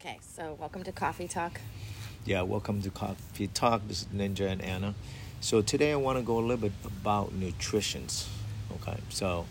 Okay, 0.00 0.18
so 0.36 0.56
welcome 0.60 0.84
to 0.84 0.92
Coffee 0.92 1.26
Talk. 1.28 1.60
Yeah, 2.24 2.42
welcome 2.42 2.82
to 2.82 2.90
Coffee 2.90 3.48
Talk. 3.48 3.82
This 3.88 4.02
is 4.02 4.06
Ninja 4.08 4.48
and 4.48 4.62
Anna. 4.62 4.94
So 5.40 5.60
today 5.62 5.92
I 5.92 5.96
want 5.96 6.18
to 6.18 6.22
go 6.24 6.38
a 6.38 6.40
little 6.40 6.56
bit 6.56 6.72
about 6.86 7.32
nutrition. 7.34 8.06
Okay, 8.80 8.98
so 9.08 9.46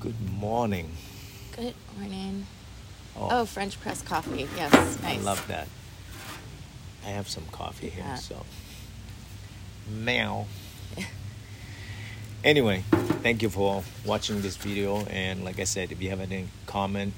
good 0.00 0.20
morning. 0.38 0.90
Good 1.56 1.74
morning. 1.98 2.46
Oh, 3.16 3.28
Oh, 3.30 3.44
French 3.46 3.80
press 3.80 4.02
coffee. 4.02 4.46
Yes, 4.56 5.00
nice. 5.02 5.18
I 5.18 5.22
love 5.22 5.46
that. 5.48 5.68
I 7.04 7.10
have 7.10 7.28
some 7.28 7.44
coffee 7.52 7.88
here, 7.88 8.04
Yeah. 8.04 8.16
so 8.16 8.44
meow. 9.88 10.46
Anyway, 12.44 12.82
thank 13.22 13.40
you 13.40 13.48
for 13.48 13.84
watching 14.04 14.42
this 14.42 14.56
video. 14.56 15.04
And 15.06 15.44
like 15.44 15.60
I 15.60 15.64
said, 15.64 15.92
if 15.92 16.02
you 16.02 16.10
have 16.10 16.18
any 16.20 16.48
comment, 16.66 17.14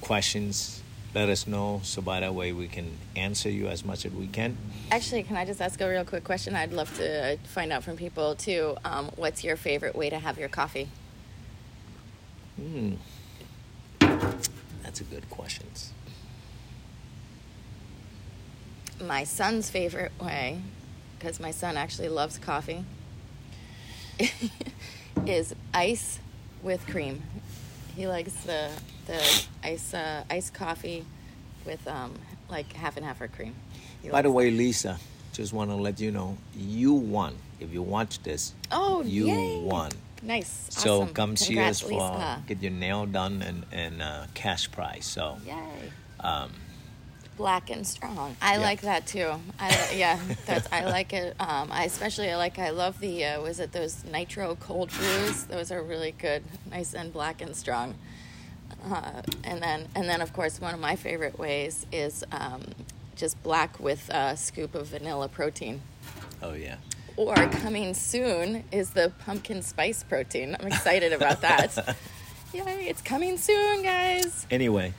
questions, 0.00 0.81
let 1.14 1.28
us 1.28 1.46
know 1.46 1.80
so 1.84 2.00
by 2.00 2.20
that 2.20 2.34
way 2.34 2.52
we 2.52 2.68
can 2.68 2.96
answer 3.16 3.50
you 3.50 3.68
as 3.68 3.84
much 3.84 4.06
as 4.06 4.12
we 4.12 4.26
can. 4.26 4.56
Actually, 4.90 5.22
can 5.22 5.36
I 5.36 5.44
just 5.44 5.60
ask 5.60 5.80
a 5.80 5.88
real 5.88 6.04
quick 6.04 6.24
question? 6.24 6.54
I'd 6.54 6.72
love 6.72 6.94
to 6.96 7.38
find 7.44 7.72
out 7.72 7.84
from 7.84 7.96
people 7.96 8.34
too. 8.34 8.76
Um, 8.84 9.10
what's 9.16 9.44
your 9.44 9.56
favorite 9.56 9.94
way 9.94 10.10
to 10.10 10.18
have 10.18 10.38
your 10.38 10.48
coffee? 10.48 10.88
Hmm. 12.56 12.94
That's 14.82 15.00
a 15.00 15.04
good 15.04 15.28
question. 15.30 15.66
My 19.00 19.24
son's 19.24 19.68
favorite 19.68 20.12
way, 20.20 20.60
because 21.18 21.40
my 21.40 21.50
son 21.50 21.76
actually 21.76 22.08
loves 22.08 22.38
coffee, 22.38 22.84
is 25.26 25.54
ice 25.74 26.20
with 26.62 26.86
cream. 26.86 27.22
He 27.96 28.06
likes 28.06 28.32
the 28.44 28.70
the 29.06 29.44
ice 29.62 29.94
uh, 29.94 30.24
iced 30.30 30.54
coffee 30.54 31.04
with 31.66 31.86
um, 31.88 32.12
like 32.50 32.72
half 32.72 32.96
and 32.96 33.04
half 33.06 33.20
or 33.20 33.28
cream. 33.28 33.54
By 34.10 34.22
the 34.22 34.30
way, 34.32 34.50
Lisa, 34.50 34.98
just 35.32 35.52
want 35.52 35.70
to 35.70 35.76
let 35.76 36.00
you 36.00 36.10
know 36.10 36.36
you 36.56 36.92
won. 36.92 37.36
If 37.60 37.72
you 37.72 37.82
watch 37.82 38.22
this, 38.22 38.52
Oh, 38.70 39.02
you 39.02 39.26
yay. 39.26 39.62
won. 39.62 39.92
Nice. 40.22 40.66
So 40.70 41.02
awesome. 41.02 41.14
come 41.14 41.36
see 41.36 41.58
us 41.58 41.80
for 41.80 42.38
get 42.46 42.62
your 42.62 42.72
nail 42.72 43.06
done 43.06 43.42
and 43.42 43.64
and 43.72 44.02
uh, 44.02 44.26
cash 44.34 44.70
prize. 44.70 45.04
So 45.04 45.38
Yay. 45.46 45.90
um, 46.20 46.50
Black 47.36 47.70
and 47.70 47.84
strong. 47.86 48.36
I 48.42 48.58
like 48.58 48.82
that 48.82 49.06
too. 49.06 49.32
I 49.58 49.90
yeah, 49.94 50.18
that's 50.46 50.68
I 50.70 50.84
like 50.84 51.12
it. 51.12 51.34
Um, 51.40 51.70
I 51.72 51.84
especially 51.84 52.30
I 52.30 52.36
like 52.36 52.58
I 52.58 52.70
love 52.70 53.00
the 53.00 53.24
uh, 53.24 53.40
was 53.42 53.58
it 53.58 53.72
those 53.72 54.04
nitro 54.04 54.54
cold 54.56 54.90
brews? 54.90 55.44
Those 55.44 55.72
are 55.72 55.82
really 55.82 56.12
good, 56.12 56.44
nice 56.70 56.94
and 56.94 57.12
black 57.12 57.40
and 57.40 57.56
strong. 57.56 57.94
Uh, 58.84 59.22
and 59.44 59.62
then 59.62 59.88
and 59.94 60.08
then 60.08 60.20
of 60.20 60.32
course 60.32 60.60
one 60.60 60.74
of 60.74 60.80
my 60.80 60.96
favorite 60.96 61.38
ways 61.38 61.86
is 61.92 62.24
um, 62.32 62.62
just 63.16 63.40
black 63.42 63.78
with 63.78 64.08
a 64.10 64.36
scoop 64.36 64.74
of 64.74 64.88
vanilla 64.88 65.28
protein. 65.28 65.82
oh 66.42 66.54
yeah. 66.54 66.76
Or 67.16 67.34
coming 67.34 67.92
soon 67.92 68.64
is 68.72 68.90
the 68.90 69.12
pumpkin 69.26 69.60
spice 69.62 70.02
protein. 70.02 70.56
I'm 70.58 70.66
excited 70.66 71.12
about 71.12 71.42
that. 71.42 71.96
Yay! 72.54 72.86
It's 72.88 73.02
coming 73.02 73.36
soon, 73.36 73.82
guys. 73.82 74.46
Anyway, 74.50 74.94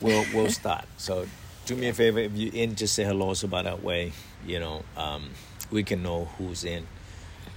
we'll 0.00 0.24
we'll 0.34 0.50
start. 0.50 0.84
So 0.96 1.26
do 1.66 1.76
me 1.76 1.88
a 1.88 1.94
favor 1.94 2.18
if 2.18 2.36
you 2.36 2.50
in, 2.52 2.74
just 2.74 2.94
say 2.94 3.04
hello. 3.04 3.34
So 3.34 3.48
by 3.48 3.62
that 3.62 3.82
way, 3.82 4.12
you 4.46 4.58
know, 4.58 4.84
um, 4.96 5.30
we 5.70 5.82
can 5.82 6.02
know 6.02 6.26
who's 6.38 6.64
in. 6.64 6.86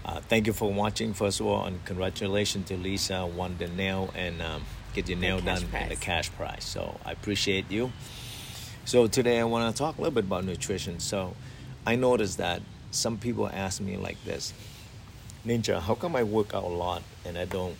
Uh, 0.05 0.21
thank 0.21 0.47
you 0.47 0.53
for 0.53 0.71
watching. 0.71 1.13
First 1.13 1.39
of 1.39 1.47
all, 1.47 1.65
and 1.65 1.83
congratulations 1.83 2.67
to 2.69 2.77
Lisa 2.77 3.29
the 3.57 3.67
nail 3.67 4.11
and 4.15 4.41
um, 4.41 4.63
get 4.97 5.09
your 5.09 5.19
nail 5.19 5.39
done 5.39 5.57
and 5.57 5.65
the 5.65 5.95
prize. 5.95 5.99
cash 5.99 6.31
price. 6.31 6.65
So 6.65 6.99
I 7.05 7.11
appreciate 7.11 7.69
you. 7.69 7.91
So 8.85 9.05
today 9.05 9.39
I 9.39 9.43
want 9.43 9.73
to 9.73 9.77
talk 9.77 9.97
a 9.97 10.01
little 10.01 10.13
bit 10.13 10.23
about 10.23 10.43
nutrition. 10.43 10.99
So 10.99 11.35
I 11.85 11.95
noticed 11.95 12.39
that 12.39 12.61
some 12.89 13.17
people 13.17 13.47
ask 13.47 13.79
me 13.79 13.95
like 13.97 14.17
this, 14.25 14.53
Ninja, 15.45 15.79
how 15.79 15.93
come 15.93 16.15
I 16.15 16.23
work 16.23 16.55
out 16.55 16.63
a 16.63 16.67
lot 16.67 17.03
and 17.25 17.37
I 17.37 17.45
don't 17.45 17.77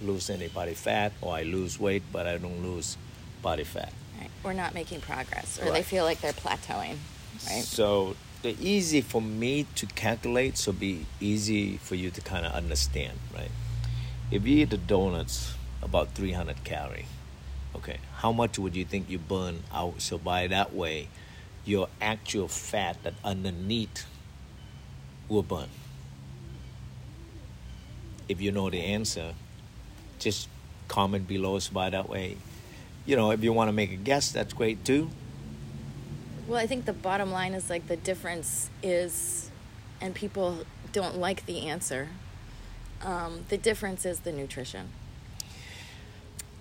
lose 0.00 0.30
any 0.30 0.48
body 0.48 0.74
fat, 0.74 1.12
or 1.20 1.34
I 1.34 1.42
lose 1.42 1.78
weight 1.78 2.04
but 2.12 2.26
I 2.26 2.38
don't 2.38 2.62
lose 2.62 2.96
body 3.42 3.64
fat? 3.64 3.92
Right. 4.18 4.30
We're 4.44 4.52
not 4.52 4.72
making 4.72 5.00
progress, 5.00 5.58
or 5.60 5.72
they 5.72 5.82
feel 5.82 6.04
like 6.04 6.20
they're 6.20 6.32
plateauing, 6.32 6.96
right? 7.48 7.62
So 7.62 8.16
the 8.42 8.56
easy 8.60 9.00
for 9.00 9.20
me 9.20 9.66
to 9.74 9.86
calculate, 9.86 10.56
so 10.56 10.72
be 10.72 11.04
easy 11.20 11.78
for 11.78 11.96
you 11.96 12.10
to 12.10 12.20
kind 12.20 12.46
of 12.46 12.52
understand, 12.52 13.18
right? 13.34 13.50
If 14.30 14.46
you 14.46 14.62
eat 14.62 14.70
the 14.70 14.78
donuts, 14.78 15.54
about 15.82 16.10
300 16.14 16.64
calorie, 16.64 17.06
okay, 17.74 17.98
how 18.16 18.32
much 18.32 18.58
would 18.58 18.76
you 18.76 18.84
think 18.84 19.08
you 19.08 19.18
burn 19.18 19.62
out? 19.72 20.00
So 20.00 20.18
by 20.18 20.46
that 20.48 20.74
way, 20.74 21.08
your 21.64 21.88
actual 22.00 22.48
fat 22.48 23.02
that 23.02 23.14
underneath 23.24 24.06
will 25.28 25.42
burn. 25.42 25.68
If 28.28 28.40
you 28.40 28.52
know 28.52 28.70
the 28.70 28.80
answer, 28.80 29.34
just 30.18 30.48
comment 30.88 31.26
below 31.26 31.58
so 31.58 31.72
by 31.72 31.90
that 31.90 32.08
way. 32.08 32.36
You 33.06 33.16
know, 33.16 33.30
if 33.30 33.42
you 33.42 33.52
want 33.52 33.68
to 33.68 33.72
make 33.72 33.92
a 33.92 33.96
guess, 33.96 34.30
that's 34.30 34.52
great 34.52 34.84
too. 34.84 35.10
Well, 36.46 36.58
I 36.58 36.66
think 36.66 36.84
the 36.84 36.92
bottom 36.92 37.30
line 37.30 37.54
is 37.54 37.70
like 37.70 37.86
the 37.86 37.96
difference 37.96 38.70
is, 38.82 39.50
and 40.00 40.14
people 40.14 40.64
don't 40.92 41.16
like 41.16 41.46
the 41.46 41.68
answer. 41.68 42.08
Um, 43.02 43.46
the 43.48 43.56
difference 43.56 44.04
is 44.04 44.20
the 44.20 44.32
nutrition. 44.32 44.90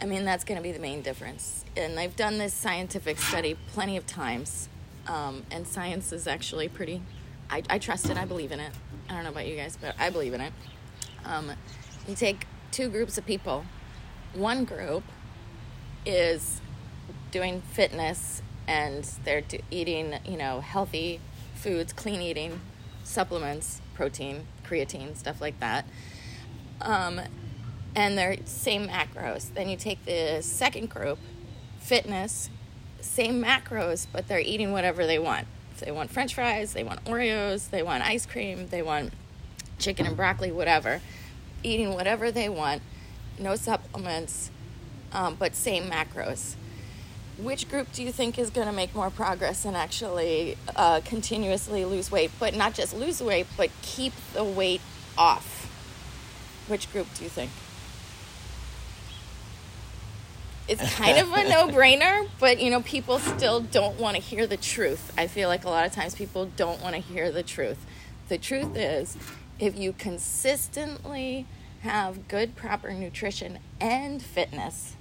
I 0.02 0.06
mean, 0.06 0.24
that's 0.24 0.44
going 0.44 0.58
to 0.58 0.64
be 0.64 0.72
the 0.72 0.80
main 0.80 1.02
difference. 1.02 1.66
And 1.76 2.00
I've 2.00 2.16
done 2.16 2.38
this 2.38 2.54
scientific 2.54 3.20
study 3.20 3.58
plenty 3.74 3.98
of 3.98 4.08
times, 4.08 4.70
um, 5.08 5.46
and 5.52 5.68
science 5.68 6.14
is 6.14 6.28
actually 6.28 6.70
pretty. 6.70 7.02
I, 7.50 7.64
I 7.70 7.80
trust 7.80 8.10
it. 8.10 8.18
I 8.18 8.26
believe 8.26 8.52
in 8.52 8.60
it. 8.60 8.72
I 9.10 9.14
don't 9.14 9.24
know 9.24 9.30
about 9.30 9.48
you 9.48 9.56
guys, 9.56 9.78
but 9.80 9.96
I 10.00 10.10
believe 10.10 10.34
in 10.34 10.42
it. 10.42 10.54
Um, 11.26 11.52
you 12.08 12.16
take 12.16 12.46
two 12.72 12.90
groups 12.90 13.18
of 13.18 13.26
people. 13.26 13.66
One 14.34 14.64
group 14.64 15.04
is 16.06 16.62
doing 17.32 17.62
fitness 17.62 18.42
and 18.68 19.04
they're 19.26 19.42
do- 19.42 19.60
eating, 19.72 20.16
you 20.26 20.38
know, 20.38 20.62
healthy 20.62 21.20
foods, 21.56 21.92
clean 21.92 22.22
eating, 22.22 22.62
supplements, 23.04 23.82
protein, 23.96 24.46
creatine, 24.64 25.18
stuff 25.18 25.42
like 25.42 25.60
that. 25.60 25.86
Um, 26.82 27.20
and 27.96 28.18
they're 28.18 28.38
same 28.46 28.88
macros. 28.88 29.54
Then 29.54 29.70
you 29.70 29.78
take 29.78 30.04
the 30.06 30.42
second 30.42 30.90
group, 30.90 31.20
fitness, 31.80 32.50
same 33.02 33.44
macros, 33.44 34.08
but 34.12 34.28
they're 34.28 34.40
eating 34.40 34.72
whatever 34.72 35.06
they 35.06 35.20
want. 35.20 35.48
If 35.74 35.82
they 35.82 35.92
want 35.92 36.12
french 36.12 36.36
fries, 36.36 36.74
they 36.74 36.84
want 36.84 37.04
Oreos, 37.06 37.70
they 37.70 37.84
want 37.84 38.04
ice 38.04 38.26
cream, 38.26 38.68
they 38.70 38.82
want 38.82 39.14
chicken 39.78 40.06
and 40.06 40.16
broccoli, 40.16 40.52
whatever. 40.52 41.02
Eating 41.64 41.94
whatever 41.94 42.32
they 42.32 42.48
want, 42.48 42.82
no 43.38 43.56
supplements, 43.56 44.50
um, 45.12 45.36
but 45.36 45.56
same 45.56 45.90
macros. 45.90 46.56
Which 47.38 47.70
group 47.70 47.92
do 47.94 48.04
you 48.04 48.12
think 48.12 48.38
is 48.38 48.50
going 48.50 48.68
to 48.68 48.74
make 48.74 48.94
more 48.94 49.10
progress 49.10 49.64
and 49.64 49.76
actually 49.76 50.58
uh, 50.76 51.00
continuously 51.06 51.86
lose 51.86 52.12
weight, 52.12 52.32
but 52.40 52.54
not 52.54 52.74
just 52.74 52.94
lose 52.94 53.22
weight, 53.22 53.48
but 53.56 53.70
keep 53.82 54.14
the 54.34 54.44
weight 54.44 54.82
off? 55.18 55.66
Which 56.68 56.92
group 56.92 57.08
do 57.16 57.24
you 57.24 57.30
think? 57.30 57.52
It's 60.70 60.94
kind 60.96 61.18
of 61.18 61.34
a 61.34 61.50
no-brainer, 61.50 62.30
but 62.40 62.62
you 62.62 62.70
know, 62.70 62.82
people 62.82 63.18
still 63.20 63.60
don't 63.60 64.00
want 64.00 64.16
to 64.16 64.22
hear 64.22 64.46
the 64.46 64.58
truth. 64.58 65.12
I 65.18 65.28
feel 65.28 65.50
like 65.50 65.66
a 65.66 65.70
lot 65.70 65.86
of 65.86 65.92
times 65.92 66.16
people 66.16 66.46
don't 66.56 66.82
want 66.82 66.96
to 66.96 67.02
hear 67.02 67.32
the 67.32 67.44
truth. 67.44 67.86
The 68.30 68.38
truth 68.38 68.76
is, 68.76 69.18
if 69.60 69.78
you 69.78 69.94
consistently 69.94 71.48
have 71.82 72.28
good 72.28 72.56
proper 72.56 72.94
nutrition 72.94 73.58
and 73.82 74.22
fitness, 74.22 74.96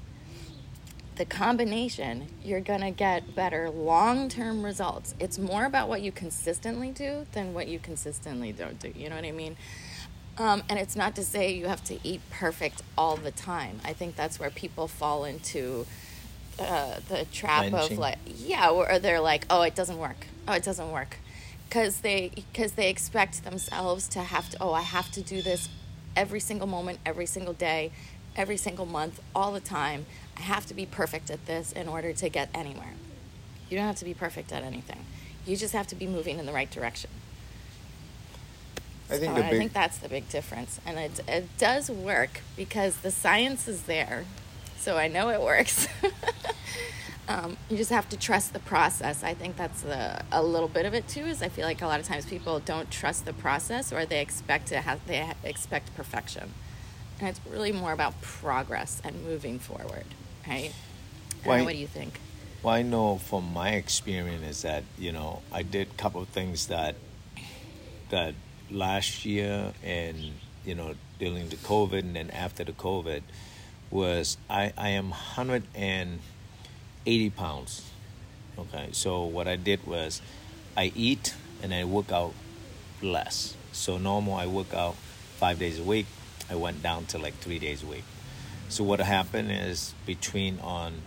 the 1.16 1.24
combination, 1.24 2.28
you're 2.42 2.60
going 2.60 2.80
to 2.80 2.90
get 2.90 3.34
better 3.34 3.68
long 3.68 4.28
term 4.28 4.64
results. 4.64 5.14
It's 5.20 5.38
more 5.38 5.64
about 5.66 5.88
what 5.88 6.00
you 6.00 6.12
consistently 6.12 6.92
do 6.92 7.26
than 7.32 7.52
what 7.52 7.68
you 7.68 7.78
consistently 7.78 8.52
don't 8.52 8.78
do. 8.78 8.92
You 8.96 9.10
know 9.10 9.16
what 9.16 9.24
I 9.24 9.32
mean? 9.32 9.56
Um, 10.38 10.62
and 10.68 10.78
it's 10.78 10.94
not 10.94 11.16
to 11.16 11.24
say 11.24 11.52
you 11.52 11.66
have 11.66 11.82
to 11.84 11.98
eat 12.04 12.20
perfect 12.30 12.82
all 12.96 13.16
the 13.16 13.32
time. 13.32 13.80
I 13.84 13.92
think 13.92 14.14
that's 14.14 14.38
where 14.38 14.50
people 14.50 14.86
fall 14.86 15.24
into 15.24 15.84
uh, 16.60 17.00
the 17.08 17.24
trap 17.32 17.68
Clenching. 17.68 17.96
of 17.96 17.98
like, 17.98 18.18
yeah, 18.24 18.70
or 18.70 18.98
they're 19.00 19.20
like, 19.20 19.46
oh, 19.50 19.62
it 19.62 19.74
doesn't 19.74 19.98
work. 19.98 20.26
Oh, 20.46 20.52
it 20.52 20.62
doesn't 20.62 20.90
work. 20.90 21.18
Because 21.68 22.00
they, 22.00 22.30
cause 22.54 22.72
they 22.72 22.88
expect 22.88 23.44
themselves 23.44 24.08
to 24.08 24.20
have 24.20 24.48
to, 24.50 24.56
oh, 24.60 24.72
I 24.72 24.82
have 24.82 25.10
to 25.12 25.20
do 25.20 25.42
this 25.42 25.68
every 26.16 26.40
single 26.40 26.66
moment, 26.66 27.00
every 27.04 27.26
single 27.26 27.52
day, 27.52 27.90
every 28.36 28.56
single 28.56 28.86
month, 28.86 29.20
all 29.34 29.52
the 29.52 29.60
time. 29.60 30.06
I 30.36 30.42
have 30.42 30.66
to 30.66 30.74
be 30.74 30.86
perfect 30.86 31.30
at 31.30 31.46
this 31.46 31.72
in 31.72 31.88
order 31.88 32.12
to 32.12 32.28
get 32.28 32.48
anywhere. 32.54 32.94
You 33.68 33.76
don't 33.76 33.86
have 33.86 33.96
to 33.96 34.04
be 34.04 34.14
perfect 34.14 34.52
at 34.52 34.62
anything. 34.62 35.04
You 35.44 35.56
just 35.56 35.74
have 35.74 35.88
to 35.88 35.94
be 35.94 36.06
moving 36.06 36.38
in 36.38 36.46
the 36.46 36.52
right 36.52 36.70
direction. 36.70 37.10
I 39.10 39.16
think 39.16 39.36
So 39.36 39.42
the 39.42 39.46
I 39.46 39.50
think 39.50 39.72
that's 39.72 39.98
the 39.98 40.08
big 40.08 40.28
difference, 40.28 40.80
and 40.84 40.98
it 40.98 41.20
it 41.26 41.48
does 41.56 41.90
work 41.90 42.40
because 42.56 42.98
the 42.98 43.10
science 43.10 43.66
is 43.66 43.82
there, 43.82 44.24
so 44.78 44.96
I 44.96 45.08
know 45.08 45.30
it 45.30 45.40
works. 45.40 45.88
um, 47.28 47.56
you 47.70 47.76
just 47.78 47.90
have 47.90 48.08
to 48.10 48.18
trust 48.18 48.52
the 48.52 48.58
process. 48.58 49.24
I 49.24 49.32
think 49.32 49.56
that's 49.56 49.84
a, 49.84 50.24
a 50.30 50.42
little 50.42 50.68
bit 50.68 50.84
of 50.84 50.92
it 50.92 51.08
too. 51.08 51.24
Is 51.24 51.42
I 51.42 51.48
feel 51.48 51.64
like 51.64 51.80
a 51.80 51.86
lot 51.86 52.00
of 52.00 52.06
times 52.06 52.26
people 52.26 52.60
don't 52.60 52.90
trust 52.90 53.24
the 53.24 53.32
process, 53.32 53.92
or 53.92 54.04
they 54.04 54.20
expect 54.20 54.68
to 54.68 54.82
have 54.82 55.06
they 55.06 55.32
expect 55.42 55.94
perfection, 55.96 56.52
and 57.18 57.28
it's 57.28 57.40
really 57.50 57.72
more 57.72 57.92
about 57.92 58.20
progress 58.20 59.00
and 59.02 59.24
moving 59.24 59.58
forward, 59.58 60.04
right? 60.46 60.72
Why, 61.44 61.62
what 61.62 61.72
do 61.72 61.78
you 61.78 61.86
think? 61.86 62.20
Well, 62.62 62.74
I 62.74 62.82
know 62.82 63.18
from 63.18 63.52
my 63.54 63.70
experience 63.70 64.44
is 64.44 64.62
that 64.62 64.84
you 64.98 65.12
know 65.12 65.40
I 65.50 65.62
did 65.62 65.88
a 65.88 65.94
couple 65.94 66.20
of 66.20 66.28
things 66.28 66.66
that 66.66 66.96
that 68.10 68.34
last 68.70 69.24
year 69.24 69.72
and 69.82 70.16
you 70.64 70.74
know 70.74 70.94
during 71.18 71.48
the 71.48 71.56
COVID 71.56 72.00
and 72.00 72.16
then 72.16 72.30
after 72.30 72.64
the 72.64 72.72
COVID 72.72 73.22
was 73.90 74.36
I 74.48 74.72
I 74.76 74.90
am 74.90 75.10
hundred 75.10 75.64
and 75.74 76.20
eighty 77.06 77.30
pounds. 77.30 77.82
Okay, 78.58 78.88
so 78.92 79.24
what 79.24 79.46
I 79.46 79.56
did 79.56 79.86
was 79.86 80.20
I 80.76 80.92
eat 80.94 81.34
and 81.62 81.72
I 81.72 81.84
work 81.84 82.12
out 82.12 82.34
less. 83.00 83.54
So 83.72 83.98
normal 83.98 84.34
I 84.34 84.46
work 84.46 84.74
out 84.74 84.96
five 85.36 85.58
days 85.58 85.78
a 85.78 85.82
week. 85.84 86.06
I 86.50 86.56
went 86.56 86.82
down 86.82 87.06
to 87.06 87.18
like 87.18 87.34
three 87.34 87.58
days 87.58 87.82
a 87.82 87.86
week. 87.86 88.04
So 88.68 88.84
what 88.84 89.00
happened 89.00 89.50
is 89.50 89.94
between 90.04 90.58
on 90.60 91.02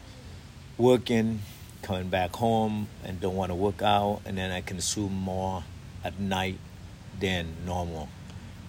working, 0.77 1.41
coming 1.83 2.09
back 2.09 2.35
home 2.35 2.87
and 3.03 3.19
don't 3.19 3.35
want 3.35 3.51
to 3.51 3.55
work 3.55 3.81
out, 3.81 4.21
and 4.25 4.37
then 4.37 4.51
I 4.51 4.61
consume 4.61 5.13
more 5.13 5.63
at 6.03 6.19
night 6.19 6.57
than 7.21 7.55
normal. 7.65 8.09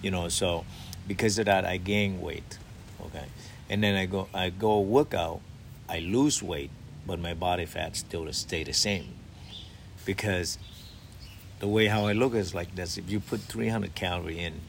You 0.01 0.11
know, 0.11 0.29
so 0.29 0.65
because 1.07 1.37
of 1.39 1.45
that 1.45 1.65
I 1.65 1.77
gain 1.77 2.21
weight. 2.21 2.57
Okay. 3.05 3.25
And 3.69 3.83
then 3.83 3.95
I 3.95 4.05
go 4.05 4.29
I 4.33 4.49
go 4.49 4.79
work 4.79 5.13
out, 5.13 5.41
I 5.89 5.99
lose 5.99 6.41
weight, 6.41 6.71
but 7.05 7.19
my 7.19 7.33
body 7.33 7.65
fat 7.65 7.97
still 7.97 8.31
stay 8.31 8.63
the 8.63 8.73
same 8.73 9.09
because 10.05 10.57
the 11.59 11.67
way 11.67 11.87
how 11.87 12.07
I 12.07 12.13
look 12.13 12.33
is 12.33 12.53
like 12.53 12.75
this: 12.75 12.97
if 12.97 13.09
you 13.09 13.19
put 13.19 13.41
300 13.41 13.95
calorie 13.95 14.39
in, 14.39 14.61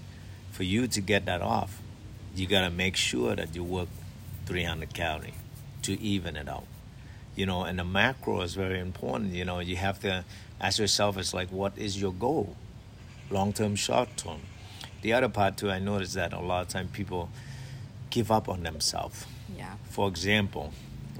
for 0.52 0.62
you 0.62 0.86
to 0.86 1.00
get 1.00 1.26
that 1.26 1.42
off, 1.42 1.80
you 2.34 2.46
gotta 2.46 2.70
make 2.70 2.96
sure 2.96 3.34
that 3.34 3.54
you 3.54 3.64
work 3.64 3.88
300 4.46 4.94
calorie 4.94 5.34
to 5.82 6.00
even 6.00 6.36
it 6.36 6.48
out. 6.48 6.66
You 7.34 7.46
know, 7.46 7.64
and 7.64 7.78
the 7.78 7.84
macro 7.84 8.42
is 8.42 8.54
very 8.54 8.78
important. 8.78 9.32
You 9.32 9.44
know, 9.44 9.58
you 9.58 9.76
have 9.76 9.98
to 10.00 10.24
ask 10.60 10.78
yourself, 10.78 11.18
it's 11.18 11.34
like, 11.34 11.50
what 11.50 11.76
is 11.76 12.00
your 12.00 12.12
goal, 12.12 12.56
long 13.30 13.52
term, 13.52 13.76
short 13.76 14.16
term. 14.16 14.40
The 15.02 15.12
other 15.12 15.28
part 15.28 15.56
too, 15.56 15.70
I 15.70 15.78
noticed 15.78 16.14
that 16.14 16.32
a 16.32 16.40
lot 16.40 16.62
of 16.62 16.68
time 16.68 16.88
people 16.88 17.28
give 18.10 18.30
up 18.30 18.48
on 18.48 18.62
themselves. 18.62 19.26
Yeah. 19.56 19.74
For 19.90 20.08
example, 20.08 20.72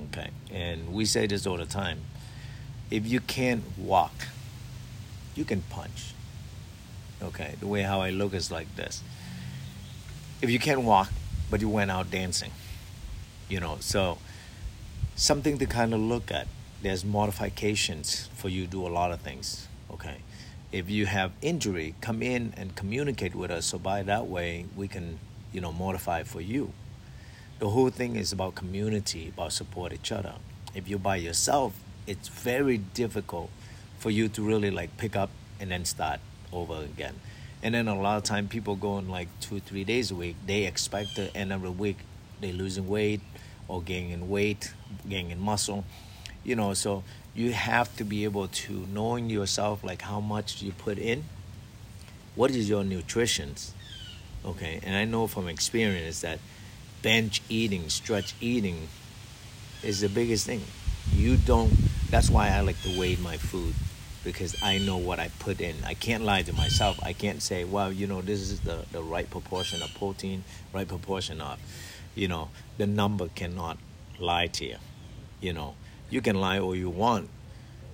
Okay, 0.02 0.30
and 0.52 0.92
we 0.92 1.04
say 1.04 1.26
this 1.26 1.46
all 1.46 1.56
the 1.56 1.66
time. 1.66 2.00
If 2.90 3.06
you 3.06 3.20
can't 3.20 3.64
walk, 3.78 4.12
you 5.34 5.44
can 5.44 5.62
punch. 5.62 6.14
Okay, 7.22 7.54
the 7.60 7.66
way 7.66 7.82
how 7.82 8.00
I 8.00 8.10
look 8.10 8.34
is 8.34 8.50
like 8.50 8.74
this. 8.76 9.02
If 10.42 10.50
you 10.50 10.58
can't 10.58 10.82
walk, 10.82 11.10
but 11.50 11.60
you 11.60 11.68
went 11.68 11.90
out 11.90 12.10
dancing, 12.10 12.50
you 13.48 13.60
know, 13.60 13.76
so 13.80 14.18
something 15.14 15.58
to 15.58 15.66
kind 15.66 15.94
of 15.94 16.00
look 16.00 16.30
at. 16.30 16.48
There's 16.82 17.04
modifications 17.04 18.28
for 18.34 18.50
you 18.50 18.66
to 18.66 18.70
do 18.70 18.86
a 18.86 18.92
lot 18.92 19.10
of 19.10 19.20
things. 19.20 19.68
Okay, 19.90 20.16
if 20.74 20.90
you 20.90 21.06
have 21.06 21.30
injury, 21.40 21.94
come 22.00 22.22
in 22.22 22.52
and 22.56 22.74
communicate 22.74 23.34
with 23.34 23.50
us. 23.50 23.66
So 23.66 23.78
by 23.78 24.02
that 24.02 24.26
way, 24.26 24.66
we 24.76 24.88
can, 24.88 25.18
you 25.52 25.60
know, 25.60 25.72
modify 25.72 26.24
for 26.24 26.40
you 26.40 26.72
the 27.58 27.70
whole 27.70 27.90
thing 27.90 28.16
is 28.16 28.32
about 28.32 28.54
community, 28.54 29.28
about 29.28 29.52
support 29.52 29.92
each 29.92 30.10
other. 30.10 30.34
If 30.74 30.88
you're 30.88 30.98
by 30.98 31.16
yourself, 31.16 31.72
it's 32.06 32.28
very 32.28 32.78
difficult 32.78 33.50
for 33.98 34.10
you 34.10 34.28
to 34.28 34.42
really 34.42 34.70
like 34.70 34.96
pick 34.96 35.16
up 35.16 35.30
and 35.60 35.70
then 35.70 35.84
start 35.84 36.20
over 36.52 36.82
again. 36.82 37.14
And 37.62 37.74
then 37.74 37.88
a 37.88 37.98
lot 37.98 38.18
of 38.18 38.24
time 38.24 38.48
people 38.48 38.76
going 38.76 39.08
like 39.08 39.28
two, 39.40 39.60
three 39.60 39.84
days 39.84 40.10
a 40.10 40.14
week, 40.14 40.36
they 40.46 40.66
expect 40.66 41.16
the 41.16 41.34
end 41.36 41.52
of 41.52 41.62
the 41.62 41.70
week 41.70 41.98
they 42.40 42.52
losing 42.52 42.88
weight 42.88 43.22
or 43.68 43.80
gaining 43.80 44.28
weight, 44.28 44.74
gaining 45.08 45.40
muscle. 45.40 45.84
You 46.44 46.56
know, 46.56 46.74
so 46.74 47.02
you 47.34 47.52
have 47.52 47.94
to 47.96 48.04
be 48.04 48.24
able 48.24 48.48
to 48.48 48.86
knowing 48.92 49.28
yourself 49.28 49.82
like 49.82 50.02
how 50.02 50.20
much 50.20 50.62
you 50.62 50.72
put 50.72 50.98
in, 50.98 51.24
what 52.36 52.50
is 52.50 52.68
your 52.68 52.84
nutrition, 52.84 53.54
okay? 54.44 54.80
And 54.82 54.94
I 54.94 55.04
know 55.04 55.26
from 55.26 55.48
experience 55.48 56.20
that 56.20 56.38
bench 57.02 57.42
eating, 57.48 57.88
stretch 57.88 58.34
eating 58.40 58.88
is 59.82 60.00
the 60.00 60.08
biggest 60.08 60.46
thing. 60.46 60.62
You 61.12 61.36
don't, 61.36 61.72
that's 62.10 62.30
why 62.30 62.50
I 62.50 62.60
like 62.60 62.80
to 62.82 62.98
weigh 62.98 63.16
my 63.16 63.36
food 63.36 63.74
because 64.24 64.56
I 64.62 64.78
know 64.78 64.96
what 64.96 65.20
I 65.20 65.28
put 65.38 65.60
in. 65.60 65.76
I 65.84 65.94
can't 65.94 66.24
lie 66.24 66.42
to 66.42 66.52
myself. 66.54 66.98
I 67.02 67.12
can't 67.12 67.42
say, 67.42 67.64
well, 67.64 67.92
you 67.92 68.06
know, 68.06 68.22
this 68.22 68.40
is 68.40 68.60
the, 68.60 68.84
the 68.90 69.02
right 69.02 69.28
proportion 69.28 69.82
of 69.82 69.92
protein, 69.94 70.44
right 70.72 70.88
proportion 70.88 71.40
of, 71.40 71.58
you 72.14 72.26
know, 72.26 72.48
the 72.78 72.86
number 72.86 73.28
cannot 73.28 73.76
lie 74.18 74.46
to 74.46 74.64
you. 74.64 74.76
You 75.40 75.52
know, 75.52 75.74
you 76.10 76.20
can 76.20 76.40
lie 76.40 76.58
all 76.58 76.74
you 76.74 76.90
want. 76.90 77.28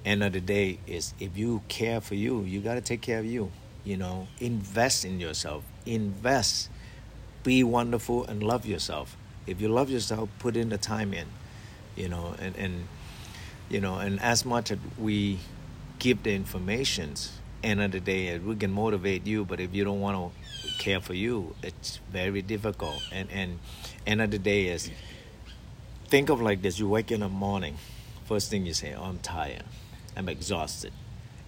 End 0.05 0.23
of 0.23 0.33
the 0.33 0.41
day 0.41 0.79
is 0.87 1.15
if 1.21 1.37
you 1.37 1.63
care 1.69 2.01
for 2.01 2.15
you, 2.15 2.43
you 2.43 2.61
got 2.61 2.75
to 2.75 2.81
take 2.81 3.01
care 3.01 3.19
of 3.19 3.27
you. 3.27 3.51
You 3.85 3.97
know, 3.97 4.29
invest 4.41 5.05
in 5.05 5.21
yourself. 5.21 5.65
Invest 5.87 6.71
be 7.43 7.65
wonderful 7.65 8.25
and 8.27 8.43
love 8.43 8.67
yourself. 8.67 9.17
If 9.47 9.61
you 9.61 9.69
love 9.69 9.91
yourself, 9.91 10.29
put 10.39 10.57
in 10.57 10.69
the 10.69 10.79
time 10.79 11.15
in, 11.15 11.27
you 11.97 12.09
know, 12.09 12.35
and, 12.39 12.57
and 12.57 12.87
you 13.69 13.81
know, 13.81 13.97
and 13.97 14.21
as 14.21 14.45
much 14.45 14.71
as 14.71 14.79
we 14.99 15.39
give 15.99 16.23
the 16.23 16.35
informations, 16.35 17.33
end 17.63 17.81
of 17.81 17.93
the 17.93 18.01
day, 18.01 18.35
uh, 18.35 18.39
we 18.39 18.57
can 18.57 18.73
motivate 18.73 19.27
you, 19.27 19.45
but 19.45 19.61
if 19.61 19.75
you 19.75 19.85
don't 19.85 20.01
want 20.01 20.33
to 20.33 20.73
care 20.79 21.01
for 21.01 21.15
you, 21.15 21.55
it's 21.63 22.01
very 22.11 22.43
difficult. 22.43 23.03
And 23.13 23.31
and 23.31 23.59
end 24.07 24.21
of 24.23 24.31
the 24.31 24.39
day 24.39 24.67
is 24.67 24.91
think 26.09 26.29
of 26.31 26.41
like 26.41 26.63
this: 26.63 26.79
you 26.79 26.89
wake 26.89 27.11
in 27.11 27.21
the 27.21 27.29
morning, 27.29 27.77
first 28.31 28.49
thing 28.49 28.65
you 28.65 28.73
say, 28.73 28.95
oh, 28.95 29.03
"I'm 29.03 29.19
tired, 29.19 29.65
I'm 30.17 30.29
exhausted." 30.29 30.93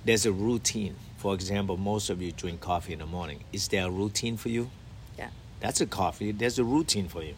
There's 0.05 0.26
a 0.26 0.32
routine. 0.32 0.96
For 1.17 1.32
example, 1.32 1.76
most 1.76 2.11
of 2.11 2.20
you 2.20 2.32
drink 2.32 2.61
coffee 2.61 2.93
in 2.93 2.99
the 2.99 3.06
morning. 3.06 3.44
Is 3.52 3.69
there 3.69 3.87
a 3.87 3.90
routine 3.90 4.37
for 4.37 4.49
you? 4.49 4.69
Yeah. 5.17 5.31
That's 5.61 5.81
a 5.81 5.87
coffee. 5.87 6.32
There's 6.32 6.58
a 6.58 6.64
routine 6.64 7.06
for 7.06 7.23
you. 7.23 7.37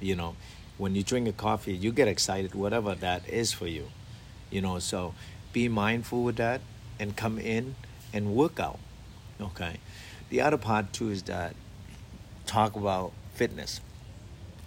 You 0.00 0.14
know, 0.14 0.36
when 0.78 0.94
you 0.94 1.02
drink 1.02 1.26
a 1.26 1.32
coffee, 1.32 1.74
you 1.74 1.90
get 1.90 2.06
excited, 2.06 2.54
whatever 2.54 2.94
that 2.94 3.28
is 3.28 3.52
for 3.52 3.66
you. 3.66 3.86
You 4.50 4.60
know, 4.60 4.78
so 4.78 5.14
be 5.52 5.68
mindful 5.68 6.22
with 6.22 6.36
that 6.36 6.60
and 7.00 7.16
come 7.16 7.40
in 7.40 7.74
and 8.12 8.36
work 8.36 8.60
out. 8.60 8.78
Okay. 9.40 9.80
The 10.28 10.42
other 10.42 10.58
part 10.58 10.92
too 10.92 11.10
is 11.10 11.24
that 11.24 11.56
talk 12.46 12.76
about 12.76 13.10
fitness. 13.34 13.80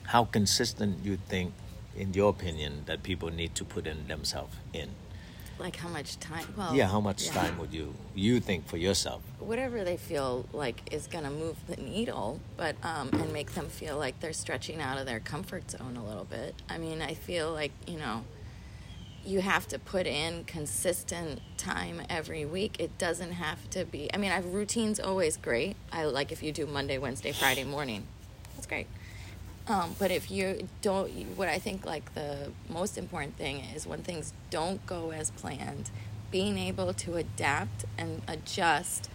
How 0.03 0.25
consistent 0.25 1.05
you 1.05 1.17
think, 1.29 1.53
in 1.95 2.13
your 2.13 2.29
opinion, 2.29 2.83
that 2.85 3.03
people 3.03 3.29
need 3.29 3.55
to 3.55 3.65
put 3.65 3.87
in 3.87 4.07
themselves 4.07 4.55
in? 4.73 4.89
Like 5.59 5.75
how 5.75 5.87
much 5.87 6.19
time? 6.19 6.45
Well 6.57 6.75
yeah 6.75 6.87
how 6.87 6.99
much 6.99 7.27
yeah. 7.27 7.33
time 7.33 7.57
would 7.59 7.73
you 7.73 7.93
you 8.15 8.39
think 8.39 8.67
for 8.67 8.77
yourself? 8.77 9.21
Whatever 9.39 9.83
they 9.83 9.97
feel 9.97 10.45
like 10.51 10.91
is 10.91 11.07
going 11.07 11.23
to 11.25 11.29
move 11.29 11.55
the 11.67 11.77
needle 11.77 12.39
but 12.57 12.75
um, 12.83 13.09
and 13.13 13.31
make 13.31 13.51
them 13.53 13.67
feel 13.67 13.97
like 13.97 14.19
they're 14.19 14.33
stretching 14.33 14.81
out 14.81 14.97
of 14.97 15.05
their 15.05 15.19
comfort 15.19 15.69
zone 15.69 15.95
a 15.95 16.03
little 16.03 16.25
bit. 16.25 16.55
I 16.69 16.77
mean 16.77 17.01
i 17.01 17.13
feel 17.13 17.53
like 17.53 17.71
you 17.87 17.97
know 17.97 18.23
you 19.25 19.39
have 19.41 19.67
to 19.69 19.79
put 19.79 20.05
in 20.05 20.43
consistent 20.43 21.39
time 21.55 22.01
every 22.09 22.43
week. 22.43 22.75
It 22.79 22.97
doesn't 22.97 23.33
have 23.33 23.69
to 23.69 23.85
be 23.85 24.09
i 24.13 24.17
mean 24.17 24.31
i've 24.31 24.47
routines 24.53 24.99
always 24.99 25.37
great. 25.37 25.75
I 25.91 26.05
like 26.05 26.31
if 26.31 26.41
you 26.41 26.51
do 26.51 26.65
monday 26.65 26.97
wednesday 26.97 27.31
friday 27.31 27.63
morning 27.63 28.07
that's 28.55 28.67
great 28.67 28.87
um, 29.67 29.95
but 29.97 30.11
if 30.11 30.29
you 30.29 30.67
don't, 30.81 31.09
what 31.37 31.47
I 31.47 31.59
think 31.59 31.85
like 31.85 32.13
the 32.13 32.51
most 32.69 32.97
important 32.97 33.37
thing 33.37 33.59
is 33.75 33.87
when 33.87 34.01
things 34.03 34.33
don't 34.49 34.85
go 34.85 35.11
as 35.11 35.31
planned, 35.31 35.89
being 36.31 36.57
able 36.57 36.93
to 36.93 37.15
adapt 37.15 37.85
and 37.97 38.21
adjust 38.27 39.09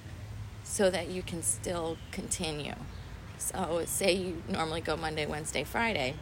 so 0.64 0.90
that 0.90 1.08
you 1.08 1.22
can 1.22 1.42
still 1.42 1.98
continue. 2.12 2.74
So, 3.38 3.82
say 3.86 4.12
you 4.12 4.42
normally 4.48 4.80
go 4.80 4.96
Monday, 4.96 5.26
Wednesday, 5.26 5.64
Friday, 5.64 6.14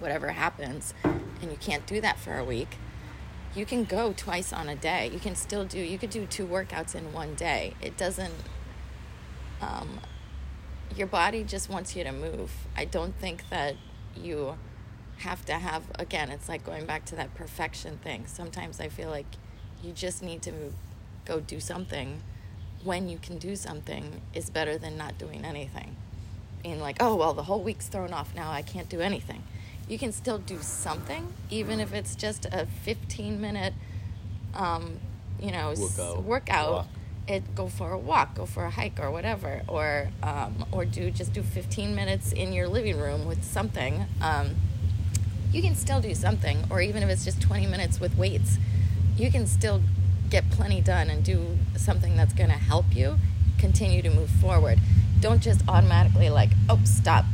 whatever 0.00 0.30
happens, 0.30 0.94
and 1.04 1.50
you 1.50 1.56
can't 1.56 1.86
do 1.86 2.00
that 2.00 2.18
for 2.18 2.36
a 2.36 2.44
week, 2.44 2.76
you 3.54 3.64
can 3.64 3.84
go 3.84 4.12
twice 4.16 4.52
on 4.52 4.68
a 4.68 4.74
day. 4.74 5.10
You 5.12 5.20
can 5.20 5.36
still 5.36 5.64
do, 5.64 5.78
you 5.78 5.96
could 5.96 6.10
do 6.10 6.26
two 6.26 6.46
workouts 6.46 6.94
in 6.94 7.12
one 7.12 7.34
day. 7.34 7.74
It 7.80 7.96
doesn't, 7.96 8.34
um, 9.60 10.00
your 10.96 11.06
body 11.06 11.42
just 11.44 11.68
wants 11.68 11.94
you 11.96 12.04
to 12.04 12.12
move. 12.12 12.50
I 12.76 12.84
don't 12.84 13.14
think 13.18 13.48
that 13.50 13.76
you 14.16 14.56
have 15.18 15.44
to 15.46 15.54
have 15.54 15.82
again, 15.98 16.30
it's 16.30 16.48
like 16.48 16.64
going 16.64 16.86
back 16.86 17.04
to 17.06 17.16
that 17.16 17.34
perfection 17.34 17.98
thing. 17.98 18.24
Sometimes 18.26 18.80
I 18.80 18.88
feel 18.88 19.10
like 19.10 19.26
you 19.82 19.92
just 19.92 20.22
need 20.22 20.42
to 20.42 20.52
move, 20.52 20.74
go 21.24 21.40
do 21.40 21.60
something 21.60 22.20
when 22.82 23.08
you 23.08 23.18
can 23.18 23.38
do 23.38 23.56
something 23.56 24.20
is 24.34 24.50
better 24.50 24.76
than 24.76 24.96
not 24.96 25.16
doing 25.18 25.44
anything. 25.44 25.96
Being 26.62 26.80
like, 26.80 26.96
oh, 27.00 27.14
well, 27.14 27.32
the 27.34 27.44
whole 27.44 27.62
week's 27.62 27.88
thrown 27.88 28.12
off 28.12 28.34
now, 28.34 28.50
I 28.50 28.62
can't 28.62 28.88
do 28.88 29.00
anything. 29.00 29.42
you 29.88 29.98
can 29.98 30.12
still 30.12 30.38
do 30.38 30.58
something, 30.62 31.32
even 31.50 31.78
if 31.80 31.92
it's 31.92 32.16
just 32.16 32.46
a 32.46 32.66
15 32.84 33.38
minute, 33.40 33.74
um, 34.54 34.98
you 35.40 35.50
know, 35.52 35.70
s- 35.72 35.78
Workout. 36.22 36.70
It 37.26 37.54
go 37.54 37.68
for 37.68 37.92
a 37.92 37.98
walk, 37.98 38.34
go 38.34 38.44
for 38.44 38.64
a 38.64 38.70
hike, 38.70 39.00
or 39.00 39.10
whatever, 39.10 39.62
or 39.66 40.10
um, 40.22 40.66
or 40.70 40.84
do 40.84 41.10
just 41.10 41.32
do 41.32 41.42
15 41.42 41.94
minutes 41.94 42.32
in 42.32 42.52
your 42.52 42.68
living 42.68 42.98
room 42.98 43.26
with 43.26 43.42
something. 43.42 44.04
Um, 44.20 44.56
you 45.52 45.62
can 45.62 45.74
still 45.74 46.00
do 46.00 46.14
something, 46.14 46.64
or 46.68 46.82
even 46.82 47.02
if 47.02 47.08
it's 47.08 47.24
just 47.24 47.40
20 47.40 47.66
minutes 47.66 48.00
with 48.00 48.16
weights, 48.16 48.58
you 49.16 49.30
can 49.30 49.46
still 49.46 49.80
get 50.28 50.50
plenty 50.50 50.80
done 50.80 51.08
and 51.08 51.24
do 51.24 51.56
something 51.76 52.16
that's 52.16 52.32
going 52.32 52.50
to 52.50 52.56
help 52.56 52.86
you 52.94 53.18
continue 53.58 54.02
to 54.02 54.10
move 54.10 54.28
forward. 54.28 54.80
Don't 55.20 55.40
just 55.40 55.62
automatically, 55.68 56.28
like, 56.28 56.50
oh, 56.68 56.80
stop. 56.84 57.24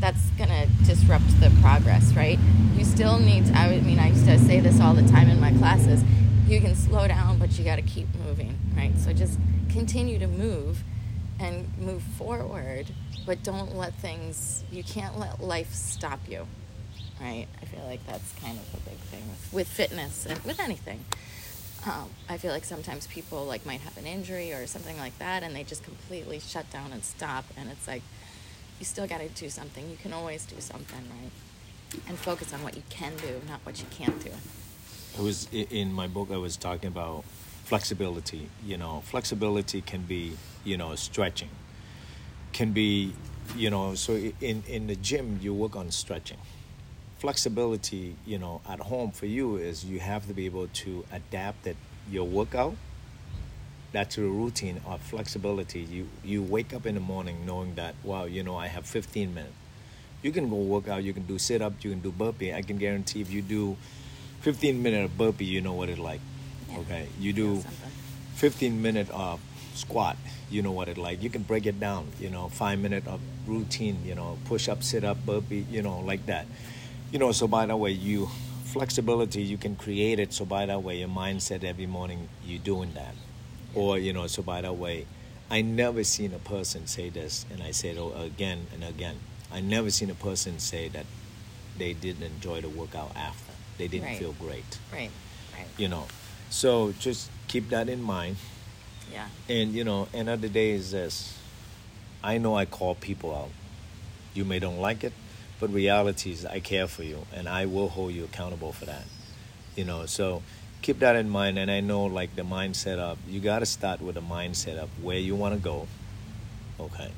That's 0.00 0.30
going 0.30 0.48
to 0.48 0.66
disrupt 0.84 1.38
the 1.40 1.50
progress, 1.60 2.12
right? 2.14 2.38
You 2.76 2.84
still 2.84 3.18
need 3.18 3.46
to, 3.46 3.52
I 3.52 3.78
mean, 3.80 3.98
I 3.98 4.08
used 4.08 4.24
to 4.26 4.38
say 4.38 4.60
this 4.60 4.80
all 4.80 4.94
the 4.94 5.06
time 5.06 5.28
in 5.28 5.38
my 5.38 5.52
classes. 5.52 6.02
You 6.46 6.60
can 6.60 6.74
slow 6.74 7.06
down, 7.06 7.38
but 7.38 7.58
you 7.58 7.64
got 7.64 7.76
to 7.76 7.82
keep 7.82 8.08
moving, 8.26 8.58
right? 8.76 8.96
So 8.98 9.12
just 9.12 9.38
continue 9.70 10.18
to 10.18 10.26
move 10.26 10.82
and 11.40 11.66
move 11.78 12.02
forward, 12.02 12.86
but 13.26 13.42
don't 13.42 13.76
let 13.76 13.94
things, 13.94 14.64
you 14.70 14.84
can't 14.84 15.18
let 15.18 15.42
life 15.42 15.72
stop 15.72 16.20
you 16.28 16.46
right? 17.20 17.46
I 17.60 17.64
feel 17.64 17.84
like 17.84 18.04
that's 18.06 18.32
kind 18.40 18.58
of 18.58 18.74
a 18.74 18.90
big 18.90 18.98
thing 18.98 19.22
with, 19.52 19.68
fitness 19.68 20.26
and 20.26 20.38
with 20.44 20.60
anything. 20.60 21.04
Um, 21.86 22.10
I 22.28 22.38
feel 22.38 22.52
like 22.52 22.64
sometimes 22.64 23.06
people 23.06 23.44
like 23.44 23.66
might 23.66 23.80
have 23.80 23.96
an 23.98 24.06
injury 24.06 24.52
or 24.52 24.66
something 24.66 24.96
like 24.98 25.18
that, 25.18 25.42
and 25.42 25.54
they 25.54 25.64
just 25.64 25.84
completely 25.84 26.38
shut 26.38 26.70
down 26.70 26.92
and 26.92 27.04
stop. 27.04 27.44
And 27.56 27.70
it's 27.70 27.86
like 27.86 28.02
you 28.78 28.84
still 28.84 29.06
got 29.06 29.20
to 29.20 29.28
do 29.28 29.50
something. 29.50 29.90
You 29.90 29.96
can 29.96 30.12
always 30.12 30.46
do 30.46 30.56
something, 30.60 31.04
right? 31.20 32.00
And 32.08 32.18
focus 32.18 32.52
on 32.54 32.62
what 32.62 32.74
you 32.76 32.82
can 32.88 33.12
do, 33.16 33.40
not 33.46 33.60
what 33.64 33.80
you 33.80 33.86
can't 33.90 34.18
do. 34.22 34.30
It 35.16 35.22
was 35.22 35.46
in 35.52 35.92
my 35.92 36.08
book. 36.08 36.30
I 36.32 36.38
was 36.38 36.56
talking 36.56 36.88
about 36.88 37.24
flexibility. 37.64 38.48
You 38.64 38.76
know, 38.76 39.02
flexibility 39.04 39.80
can 39.80 40.02
be 40.02 40.36
you 40.64 40.76
know 40.76 40.94
stretching, 40.94 41.50
can 42.52 42.72
be 42.72 43.12
you 43.56 43.70
know. 43.70 43.94
So 43.94 44.14
in 44.40 44.62
in 44.68 44.86
the 44.86 44.96
gym, 44.96 45.40
you 45.42 45.52
work 45.54 45.76
on 45.76 45.90
stretching. 45.90 46.38
Flexibility, 47.18 48.16
you 48.26 48.38
know, 48.38 48.60
at 48.68 48.80
home 48.80 49.10
for 49.10 49.26
you 49.26 49.56
is 49.56 49.84
you 49.84 49.98
have 50.00 50.26
to 50.26 50.34
be 50.34 50.44
able 50.44 50.68
to 50.68 51.04
adapt 51.10 51.66
it 51.66 51.76
your 52.10 52.24
workout. 52.24 52.74
That's 53.92 54.16
your 54.16 54.28
routine 54.28 54.80
of 54.86 55.00
flexibility. 55.00 55.80
You 55.80 56.08
you 56.22 56.42
wake 56.42 56.74
up 56.74 56.84
in 56.84 56.94
the 56.94 57.00
morning 57.00 57.46
knowing 57.46 57.76
that 57.76 57.94
wow, 58.04 58.24
you 58.24 58.42
know, 58.42 58.56
I 58.56 58.66
have 58.68 58.86
15 58.86 59.34
minutes. 59.34 59.54
You 60.22 60.32
can 60.32 60.48
go 60.48 60.56
work 60.56 60.88
out. 60.88 61.02
You 61.02 61.12
can 61.12 61.24
do 61.26 61.38
sit 61.38 61.60
up. 61.62 61.74
You 61.82 61.90
can 61.90 62.00
do 62.00 62.10
burpee. 62.10 62.52
I 62.52 62.62
can 62.62 62.78
guarantee 62.78 63.20
if 63.20 63.30
you 63.30 63.42
do 63.42 63.76
15 64.40 64.82
minute 64.82 65.04
of 65.04 65.16
burpee, 65.18 65.44
you 65.44 65.60
know 65.60 65.74
what 65.74 65.88
it's 65.88 65.98
like. 65.98 66.20
Yeah. 66.74 66.80
Okay, 66.80 67.08
you 67.20 67.32
do 67.32 67.56
something. 67.56 67.90
15 68.34 68.82
minute 68.82 69.10
of 69.10 69.40
squat. 69.74 70.16
You 70.50 70.62
know 70.62 70.72
what 70.72 70.88
it 70.88 70.98
like. 70.98 71.22
You 71.22 71.30
can 71.30 71.42
break 71.42 71.66
it 71.66 71.80
down. 71.80 72.08
You 72.20 72.30
know, 72.30 72.48
five 72.48 72.78
minute 72.78 73.06
of 73.06 73.20
routine. 73.46 73.98
You 74.04 74.14
know, 74.14 74.38
push 74.44 74.68
up, 74.68 74.82
sit 74.82 75.04
up, 75.04 75.24
burpee. 75.24 75.66
You 75.70 75.82
know, 75.82 76.00
like 76.00 76.26
that. 76.26 76.46
You 77.12 77.18
know, 77.18 77.32
so 77.32 77.46
by 77.48 77.66
that 77.66 77.76
way, 77.76 77.90
you 77.92 78.28
flexibility 78.64 79.40
you 79.42 79.56
can 79.56 79.76
create 79.76 80.18
it. 80.18 80.32
So 80.32 80.44
by 80.44 80.66
that 80.66 80.82
way, 80.82 80.98
your 80.98 81.08
mindset 81.08 81.62
every 81.64 81.86
morning 81.86 82.28
you 82.44 82.58
doing 82.58 82.92
that, 82.94 83.14
or 83.74 83.98
you 83.98 84.12
know, 84.12 84.26
so 84.26 84.42
by 84.42 84.60
that 84.62 84.76
way, 84.76 85.06
I 85.50 85.62
never 85.62 86.02
seen 86.02 86.32
a 86.34 86.38
person 86.40 86.86
say 86.88 87.08
this, 87.08 87.46
and 87.52 87.62
I 87.62 87.70
say 87.70 87.90
it 87.90 87.98
again 88.16 88.66
and 88.74 88.82
again. 88.82 89.16
I 89.52 89.60
never 89.60 89.90
seen 89.90 90.10
a 90.10 90.14
person 90.14 90.58
say 90.58 90.88
that 90.88 91.06
they 91.78 91.92
didn't 91.92 92.24
enjoy 92.24 92.60
the 92.62 92.68
workout 92.68 93.12
after. 93.14 93.52
They 93.78 93.86
didn't 93.88 94.06
Right. 94.08 94.18
feel 94.18 94.32
great. 94.32 94.78
Right, 94.92 95.10
right. 95.56 95.66
You 95.76 95.88
know, 95.88 96.06
so 96.50 96.92
just 96.98 97.30
keep 97.48 97.68
that 97.70 97.88
in 97.88 98.02
mind. 98.02 98.36
Yeah, 99.12 99.28
And 99.48 99.72
you 99.72 99.84
know, 99.84 100.08
end 100.14 100.28
of 100.28 100.40
the 100.40 100.48
day 100.48 100.70
is 100.72 100.90
this. 100.90 101.38
I 102.22 102.38
know 102.38 102.56
I 102.56 102.64
call 102.64 102.94
people 102.94 103.34
out. 103.34 103.50
You 104.34 104.44
may 104.44 104.58
don't 104.58 104.78
like 104.80 105.04
it, 105.04 105.12
but 105.60 105.70
reality 105.72 106.32
is 106.32 106.44
I 106.46 106.58
care 106.60 106.86
for 106.88 107.02
you 107.04 107.26
and 107.32 107.48
I 107.48 107.66
will 107.66 107.88
hold 107.90 108.12
you 108.14 108.24
accountable 108.24 108.72
for 108.72 108.86
that. 108.86 109.04
You 109.76 109.84
know, 109.84 110.06
so 110.06 110.42
keep 110.82 110.98
that 111.00 111.16
in 111.16 111.28
mind 111.28 111.58
and 111.58 111.70
I 111.70 111.80
know 111.80 112.04
like 112.06 112.34
the 112.34 112.42
mindset 112.42 112.98
of 112.98 113.18
you 113.28 113.40
gotta 113.40 113.66
start 113.66 114.00
with 114.00 114.16
a 114.16 114.20
mindset 114.22 114.78
of 114.78 114.88
where 115.02 115.18
you 115.18 115.36
wanna 115.36 115.58
go. 115.58 115.86
Okay. 116.80 117.10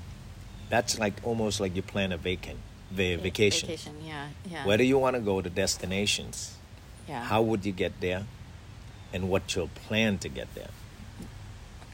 That's 0.69 0.99
like 0.99 1.15
almost 1.23 1.61
like 1.61 1.77
you 1.77 1.83
plan 1.83 2.13
a 2.13 2.17
vacant 2.19 2.59
va- 2.91 3.17
vacation. 3.17 3.69
Vacation, 3.69 3.95
yeah, 4.05 4.29
yeah. 4.51 4.67
Where 4.67 4.77
do 4.77 4.85
you 4.85 4.99
wanna 4.99 5.21
go, 5.21 5.41
the 5.41 5.51
destinations? 5.51 6.57
yeah. 7.09 7.23
How 7.23 7.41
would 7.41 7.65
you 7.65 7.73
get 7.73 8.01
there? 8.01 8.27
And 9.13 9.29
what's 9.29 9.55
your 9.55 9.69
plan 9.69 10.19
to 10.19 10.29
get 10.29 10.55
there? 10.55 10.69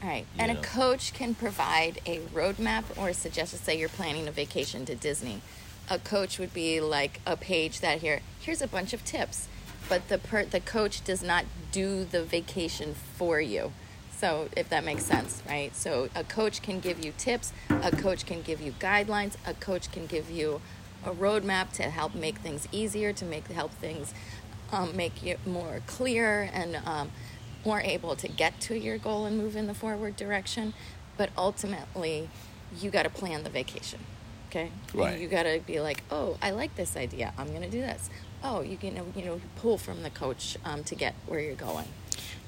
Right. 0.03 0.25
you 0.35 0.41
And 0.41 0.51
a 0.51 0.61
coach 0.61 1.13
can 1.13 1.33
provide 1.33 2.01
a 2.05 2.19
roadmap 2.19 2.83
or 2.97 3.13
suggest. 3.13 3.55
Say 3.63 3.79
you're 3.79 3.89
planning 3.89 4.27
a 4.27 4.31
vacation 4.31 4.85
to 4.85 4.95
Disney. 4.95 5.41
A 5.89 5.99
coach 5.99 6.39
would 6.39 6.53
be 6.53 6.81
like 6.81 7.21
a 7.25 7.37
page 7.37 7.79
that 7.79 7.99
here, 7.99 8.21
here's 8.41 8.61
a 8.61 8.67
bunch 8.67 8.93
of 8.93 9.05
tips. 9.05 9.47
But 9.87 10.09
the 10.09 10.17
per, 10.17 10.45
the 10.45 10.59
coach 10.59 11.03
does 11.03 11.21
not 11.23 11.45
do 11.71 12.03
the 12.03 12.23
vacation 12.23 12.93
for 12.93 13.39
you. 13.39 13.73
So 14.11 14.47
if 14.55 14.69
that 14.69 14.85
makes 14.85 15.03
sense, 15.03 15.43
right? 15.47 15.75
So 15.75 16.09
a 16.15 16.23
coach 16.23 16.61
can 16.61 16.79
give 16.79 17.03
you 17.03 17.13
tips, 17.17 17.51
a 17.69 17.91
coach 17.91 18.25
can 18.25 18.41
give 18.41 18.61
you 18.61 18.71
guidelines, 18.73 19.35
a 19.45 19.53
coach 19.53 19.91
can 19.91 20.05
give 20.05 20.29
you 20.29 20.61
a 21.05 21.11
roadmap 21.11 21.73
to 21.73 21.83
help 21.83 22.15
make 22.15 22.37
things 22.37 22.67
easier, 22.71 23.11
to 23.11 23.25
make 23.25 23.47
help 23.47 23.71
things 23.71 24.13
um, 24.73 24.95
make 24.97 25.23
it 25.25 25.39
more 25.45 25.81
clear 25.85 26.49
and 26.53 26.81
um, 26.85 27.11
more 27.63 27.79
able 27.81 28.15
to 28.17 28.27
get 28.27 28.59
to 28.61 28.77
your 28.77 28.97
goal 28.97 29.25
and 29.25 29.37
move 29.37 29.55
in 29.55 29.67
the 29.67 29.73
forward 29.73 30.15
direction. 30.15 30.73
But 31.17 31.29
ultimately, 31.37 32.29
you 32.81 32.89
got 32.89 33.03
to 33.03 33.09
plan 33.09 33.43
the 33.43 33.49
vacation. 33.49 33.99
Okay. 34.49 34.71
And 34.91 34.99
Right. 34.99 35.19
you 35.19 35.27
got 35.27 35.43
to 35.43 35.61
be 35.65 35.79
like, 35.79 36.03
oh, 36.11 36.37
I 36.41 36.51
like 36.51 36.75
this 36.75 36.95
idea. 36.97 37.33
I'm 37.37 37.49
going 37.49 37.61
to 37.61 37.69
do 37.69 37.81
this. 37.81 38.09
Oh, 38.43 38.61
you 38.61 38.77
can 38.77 38.95
you 39.15 39.25
know 39.25 39.41
pull 39.55 39.77
from 39.77 40.03
the 40.03 40.09
coach 40.09 40.57
um, 40.65 40.83
to 40.85 40.95
get 40.95 41.13
where 41.27 41.39
you're 41.39 41.55
going. 41.55 41.87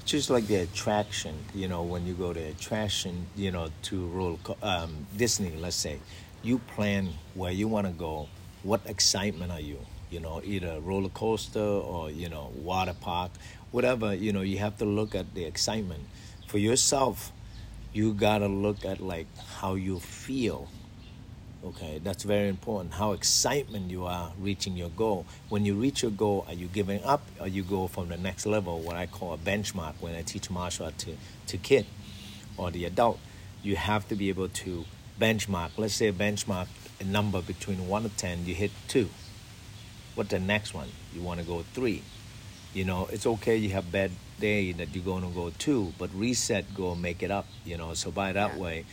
just 0.04 0.30
like 0.30 0.46
the 0.46 0.56
attraction, 0.56 1.34
you 1.54 1.66
know, 1.66 1.82
when 1.82 2.06
you 2.06 2.14
go 2.14 2.32
to 2.32 2.40
attraction, 2.40 3.26
you 3.34 3.50
know, 3.50 3.70
to 3.82 4.38
co- 4.44 4.56
um, 4.62 5.06
Disney, 5.16 5.52
let's 5.58 5.74
say, 5.76 5.98
you 6.42 6.58
plan 6.76 7.08
where 7.34 7.50
you 7.50 7.66
want 7.66 7.86
to 7.88 7.92
go. 7.92 8.28
What 8.62 8.82
excitement 8.86 9.50
are 9.50 9.60
you? 9.60 9.78
You 10.10 10.20
know, 10.20 10.40
either 10.44 10.80
roller 10.80 11.08
coaster 11.08 11.60
or 11.60 12.10
you 12.10 12.28
know 12.28 12.52
water 12.56 12.94
park, 13.00 13.32
whatever. 13.70 14.14
You 14.14 14.32
know, 14.32 14.42
you 14.42 14.58
have 14.58 14.78
to 14.78 14.84
look 14.84 15.14
at 15.14 15.34
the 15.34 15.44
excitement 15.44 16.04
for 16.46 16.58
yourself. 16.58 17.32
You 17.92 18.12
gotta 18.12 18.46
look 18.48 18.84
at 18.84 19.00
like 19.00 19.26
how 19.58 19.74
you 19.74 19.98
feel. 20.00 20.68
Okay, 21.64 22.00
that's 22.04 22.22
very 22.22 22.48
important. 22.48 22.94
How 22.94 23.12
excitement 23.12 23.90
you 23.90 24.04
are 24.04 24.30
reaching 24.38 24.76
your 24.76 24.90
goal. 24.90 25.26
When 25.48 25.64
you 25.64 25.74
reach 25.74 26.02
your 26.02 26.12
goal, 26.12 26.44
are 26.46 26.54
you 26.54 26.66
giving 26.68 27.02
up 27.02 27.22
or 27.40 27.48
you 27.48 27.64
go 27.64 27.88
from 27.88 28.08
the 28.08 28.16
next 28.16 28.46
level, 28.46 28.78
what 28.80 28.94
I 28.94 29.06
call 29.06 29.32
a 29.32 29.38
benchmark 29.38 29.94
when 29.98 30.14
I 30.14 30.22
teach 30.22 30.48
martial 30.48 30.84
art 30.84 30.98
to, 30.98 31.16
to 31.48 31.56
kid 31.56 31.86
or 32.56 32.70
the 32.70 32.84
adult? 32.84 33.18
You 33.64 33.74
have 33.74 34.06
to 34.08 34.14
be 34.14 34.28
able 34.28 34.48
to 34.48 34.84
benchmark. 35.20 35.70
Let's 35.76 35.94
say 35.94 36.06
a 36.06 36.12
benchmark 36.12 36.68
a 37.00 37.04
number 37.04 37.42
between 37.42 37.88
one 37.88 38.04
and 38.04 38.16
ten, 38.16 38.46
you 38.46 38.54
hit 38.54 38.70
two. 38.88 39.08
What 40.16 40.28
the 40.28 40.40
next 40.40 40.74
one? 40.74 40.88
You 41.14 41.22
want 41.22 41.38
to 41.38 41.46
go 41.46 41.62
three. 41.72 42.02
You 42.74 42.84
know, 42.84 43.08
it's 43.12 43.26
okay 43.26 43.56
you 43.56 43.70
have 43.70 43.92
bad 43.92 44.10
day 44.40 44.72
that 44.72 44.94
you're 44.94 45.04
going 45.04 45.22
to 45.22 45.28
go 45.30 45.50
two, 45.58 45.92
but 45.98 46.10
reset, 46.12 46.74
go 46.74 46.94
make 46.96 47.22
it 47.22 47.30
up. 47.30 47.46
You 47.64 47.76
know, 47.78 47.94
so 47.94 48.10
by 48.10 48.32
that 48.32 48.56
Yeah. 48.56 48.60
way, 48.62 48.84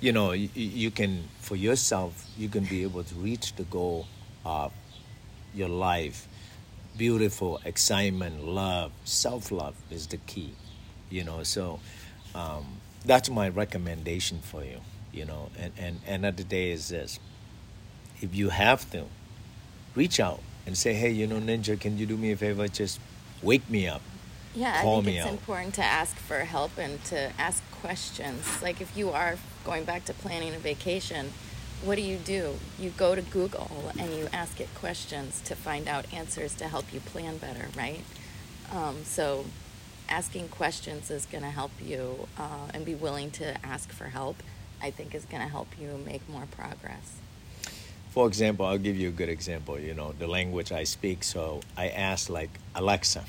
you 0.00 0.12
know 0.12 0.32
you, 0.32 0.48
you 0.54 0.90
can 0.90 1.24
for 1.40 1.56
yourself 1.56 2.26
you 2.36 2.48
can 2.48 2.64
be 2.64 2.82
able 2.82 3.02
to 3.02 3.14
reach 3.14 3.54
the 3.56 3.62
goal 3.64 4.06
of 4.44 4.72
your 5.54 5.68
life 5.68 6.28
beautiful 6.98 7.60
excitement 7.64 8.44
love 8.44 8.92
self-love 9.04 9.74
is 9.90 10.06
the 10.08 10.16
key 10.18 10.52
you 11.08 11.24
know 11.24 11.42
so 11.42 11.80
um, 12.34 12.64
that's 13.04 13.30
my 13.30 13.48
recommendation 13.48 14.38
for 14.40 14.62
you 14.64 14.80
you 15.12 15.24
know 15.24 15.48
and 15.78 16.00
and 16.06 16.24
the 16.36 16.44
day 16.44 16.70
is 16.70 16.88
this 16.88 17.18
if 18.20 18.34
you 18.34 18.50
have 18.50 18.90
to 18.90 19.04
reach 19.94 20.20
out 20.20 20.40
and 20.66 20.76
say 20.76 20.92
hey 20.94 21.10
you 21.10 21.26
know 21.26 21.38
ninja 21.40 21.78
can 21.78 21.96
you 21.98 22.06
do 22.06 22.16
me 22.16 22.32
a 22.32 22.36
favor 22.36 22.66
just 22.68 22.98
wake 23.42 23.68
me 23.70 23.86
up 23.86 24.02
Yeah, 24.54 24.80
Call 24.82 25.00
I 25.00 25.04
think 25.04 25.16
it's 25.18 25.26
out. 25.26 25.32
important 25.32 25.74
to 25.74 25.84
ask 25.84 26.16
for 26.16 26.38
help 26.40 26.78
and 26.78 27.02
to 27.12 27.30
ask 27.38 27.62
questions. 27.82 28.40
Like 28.62 28.80
if 28.80 28.96
you 28.96 29.10
are 29.10 29.36
going 29.64 29.84
back 29.84 30.06
to 30.06 30.14
planning 30.14 30.54
a 30.54 30.58
vacation, 30.58 31.32
what 31.84 31.96
do 31.96 32.02
you 32.02 32.16
do? 32.16 32.56
You 32.78 32.88
go 32.96 33.14
to 33.14 33.20
Google 33.20 33.92
and 34.00 34.08
you 34.14 34.28
ask 34.32 34.58
it 34.58 34.68
questions 34.74 35.42
to 35.42 35.54
find 35.54 35.86
out 35.86 36.06
answers 36.10 36.54
to 36.54 36.68
help 36.68 36.86
you 36.94 37.00
plan 37.00 37.36
better, 37.36 37.68
right? 37.76 38.00
Um, 38.72 39.04
so 39.04 39.44
asking 40.08 40.48
questions 40.48 41.10
is 41.10 41.26
going 41.26 41.44
to 41.44 41.50
help 41.50 41.72
you 41.84 42.26
uh, 42.38 42.72
and 42.72 42.82
be 42.86 42.94
willing 42.94 43.30
to 43.32 43.46
ask 43.62 43.90
for 43.92 44.04
help, 44.20 44.36
I 44.80 44.90
think 44.90 45.14
is 45.14 45.26
going 45.26 45.42
to 45.42 45.50
help 45.50 45.68
you 45.78 46.00
make 46.06 46.26
more 46.30 46.46
progress. 46.50 47.20
For 48.16 48.26
example, 48.26 48.64
I'll 48.64 48.78
give 48.78 48.96
you 48.96 49.08
a 49.08 49.12
good 49.12 49.28
example. 49.28 49.78
You 49.78 49.92
know, 49.92 50.14
the 50.18 50.26
language 50.26 50.72
I 50.72 50.84
speak. 50.84 51.22
So 51.22 51.60
I 51.76 51.88
ask 51.90 52.30
like 52.30 52.48
Alexa. 52.74 53.24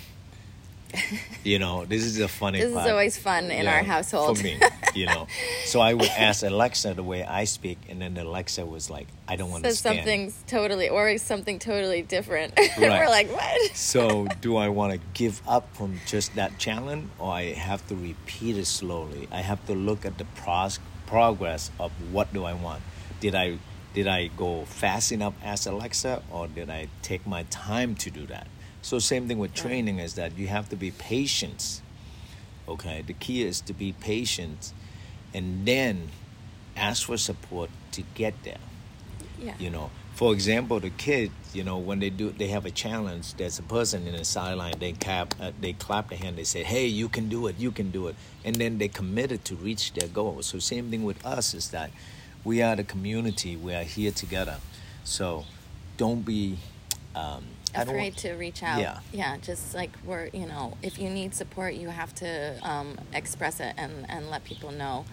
you 1.44 1.60
know, 1.60 1.84
this 1.84 2.06
is 2.06 2.22
a 2.22 2.30
funny. 2.30 2.62
This 2.62 2.74
part. 2.74 2.86
is 2.86 2.92
always 2.94 3.18
fun 3.18 3.52
in 3.52 3.68
our 3.68 3.84
household. 3.84 4.38
for 4.38 4.44
me. 4.46 4.58
You 4.96 5.08
know, 5.08 5.28
so 5.66 5.82
I 5.82 5.94
would 5.94 6.08
ask 6.08 6.42
Alexa 6.42 6.94
the 6.94 7.04
way 7.04 7.22
I 7.26 7.44
speak, 7.44 7.80
and 7.90 8.02
then 8.02 8.16
Alexa 8.16 8.66
was 8.66 8.90
like, 8.90 9.08
"I 9.28 9.36
don't 9.36 9.50
Says 9.50 9.56
understand." 9.58 9.76
So, 9.76 10.00
something's 10.00 10.44
totally 10.48 10.88
or 10.88 11.18
something 11.18 11.60
totally 11.60 12.02
different. 12.02 12.54
Right. 12.78 13.02
We're 13.02 13.10
like, 13.10 13.30
what? 13.30 13.76
So, 13.76 14.28
do 14.40 14.56
I 14.56 14.70
want 14.70 14.94
to 14.94 15.00
give 15.14 15.42
up 15.46 15.76
from 15.76 16.00
just 16.06 16.36
that 16.36 16.60
challenge, 16.60 17.10
or 17.20 17.34
I 17.34 17.52
have 17.52 17.86
to 17.90 17.96
repeat 17.96 18.56
it 18.56 18.68
slowly? 18.68 19.28
I 19.34 19.42
have 19.42 19.66
to 19.66 19.74
look 19.74 20.06
at 20.06 20.18
the 20.18 20.26
pros- 20.40 20.80
progress 21.08 21.72
of 21.78 21.92
what 22.14 22.32
do 22.32 22.46
I 22.46 22.54
want. 22.54 22.82
Did 23.20 23.36
I 23.36 23.58
did 23.98 24.08
I 24.08 24.28
go 24.28 24.64
fast 24.66 25.12
enough 25.12 25.34
as 25.44 25.66
Alexa, 25.66 26.22
or 26.32 26.48
did 26.48 26.70
I 26.70 26.88
take 27.02 27.26
my 27.26 27.42
time 27.50 27.96
to 27.96 28.12
do 28.12 28.28
that? 28.28 28.46
So, 28.84 29.00
same 29.00 29.28
thing 29.28 29.40
with 29.40 29.56
training 29.56 29.98
is 29.98 30.14
that 30.14 30.38
you 30.38 30.46
have 30.50 30.70
to 30.70 30.76
be 30.76 30.92
patient. 30.92 31.82
Okay, 32.70 33.02
the 33.02 33.14
key 33.14 33.42
is 33.42 33.60
to 33.62 33.74
be 33.74 33.94
patient, 33.94 34.72
and 35.34 35.66
then 35.66 36.10
ask 36.76 37.08
for 37.08 37.18
support 37.18 37.72
to 37.94 38.04
get 38.14 38.36
there 38.44 38.60
Yeah. 39.42 39.56
you 39.58 39.72
know 39.72 39.90
for 40.14 40.32
example 40.32 40.80
the 40.80 40.92
kids 40.92 41.34
you 41.54 41.64
know 41.64 41.80
when 41.80 41.98
they 41.98 42.12
do 42.12 42.30
they 42.30 42.50
have 42.50 42.68
a 42.68 42.72
challenge 42.72 43.34
there's 43.34 43.58
a 43.58 43.64
person 43.64 44.06
in 44.06 44.16
the 44.16 44.24
sideline 44.24 44.76
they 44.78 44.94
clap 44.94 45.34
uh, 45.42 45.52
they 45.60 45.74
clap 45.74 46.10
their 46.10 46.20
hand 46.20 46.38
they 46.38 46.44
say 46.44 46.62
hey 46.64 46.86
you 46.86 47.10
can 47.10 47.30
do 47.30 47.48
it 47.48 47.56
you 47.58 47.72
can 47.72 47.90
do 47.90 48.06
it 48.10 48.16
and 48.46 48.58
then 48.58 48.78
they 48.78 48.88
committed 48.88 49.44
to 49.46 49.56
reach 49.56 49.94
their 49.94 50.08
goal 50.08 50.44
so 50.44 50.60
same 50.60 50.92
thing 50.92 51.04
with 51.04 51.26
us 51.26 51.56
is 51.56 51.72
that 51.72 51.90
we 52.44 52.62
are 52.62 52.76
the 52.76 52.84
community 52.84 53.56
we 53.56 53.74
are 53.74 53.84
here 53.84 54.12
together 54.12 54.58
so 55.04 55.46
don't 55.98 56.24
be 56.26 56.58
um, 57.16 57.44
afraid 57.74 58.16
to 58.18 58.34
reach 58.34 58.62
out. 58.62 58.80
Yeah. 58.80 59.00
Yeah, 59.12 59.38
just 59.38 59.74
like 59.74 59.90
we're, 60.06 60.28
you 60.28 60.46
know, 60.46 60.78
if 60.84 61.00
you 61.00 61.10
need 61.10 61.34
support, 61.34 61.74
you 61.74 61.90
have 61.90 62.14
to 62.16 62.60
um, 62.62 62.98
express 63.14 63.60
it 63.60 63.74
and, 63.78 64.06
and 64.08 64.30
let 64.30 64.44
people 64.44 64.72
know 64.72 65.06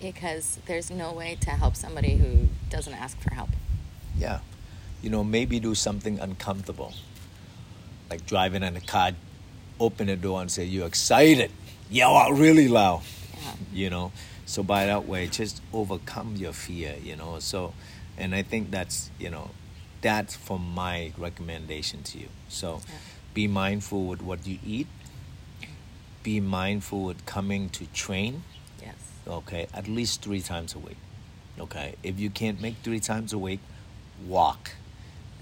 because 0.00 0.58
there's 0.66 0.90
no 0.90 1.12
way 1.12 1.36
to 1.42 1.50
help 1.50 1.76
somebody 1.76 2.16
who 2.16 2.48
doesn't 2.70 2.94
ask 2.94 3.18
for 3.20 3.32
help. 3.34 3.50
yeah 4.18 4.40
you 5.02 5.10
know 5.10 5.22
maybe 5.22 5.60
do 5.60 5.74
something 5.74 6.18
uncomfortable 6.18 6.92
like 8.10 8.24
driving 8.26 8.62
in 8.62 8.76
a 8.76 8.80
car 8.80 9.12
open 9.78 10.06
the 10.08 10.16
door 10.16 10.40
and 10.40 10.50
say 10.50 10.64
you're 10.64 10.86
excited 10.86 11.50
yell 11.90 12.16
out 12.16 12.32
really 12.32 12.66
loud 12.68 13.02
Yeah. 13.42 13.52
you 13.72 13.90
know 13.90 14.12
so 14.46 14.62
by 14.62 14.86
that 14.86 15.06
way 15.06 15.26
just 15.26 15.60
overcome 15.72 16.36
your 16.36 16.52
fear 16.52 16.94
you 17.02 17.14
know 17.16 17.38
so 17.40 17.74
and 18.16 18.34
i 18.34 18.42
think 18.42 18.70
that's 18.70 19.10
you 19.18 19.28
know 19.28 19.50
that's 20.00 20.34
from 20.36 20.62
my 20.74 21.12
recommendation 21.18 22.02
to 22.02 22.18
you 22.18 22.28
so 22.48 22.80
Yeah. 22.88 22.94
be 23.34 23.46
mindful 23.48 24.06
with 24.06 24.22
what 24.22 24.46
you 24.46 24.58
eat 24.64 24.86
be 26.22 26.40
mindful 26.40 27.04
with 27.04 27.24
coming 27.26 27.68
to 27.70 27.86
train 27.86 28.42
Yes. 28.80 28.94
okay 29.26 29.66
at 29.74 29.86
least 29.88 30.22
three 30.22 30.40
times 30.40 30.74
a 30.74 30.78
week 30.78 30.96
okay 31.58 31.94
if 32.02 32.18
you 32.18 32.30
can't 32.30 32.60
make 32.60 32.76
three 32.82 33.00
times 33.00 33.32
a 33.32 33.38
week 33.38 33.60
walk 34.26 34.72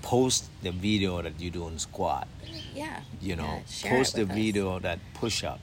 post 0.02 0.50
the 0.62 0.70
video 0.70 1.22
that 1.22 1.40
you 1.40 1.50
do 1.50 1.66
in 1.68 1.78
squat 1.78 2.28
Yeah. 2.74 3.00
you 3.20 3.36
know 3.36 3.62
Yeah, 3.82 3.90
post 3.90 4.16
the 4.16 4.22
us. 4.24 4.34
video 4.34 4.78
that 4.80 4.98
push 5.14 5.44
up 5.44 5.60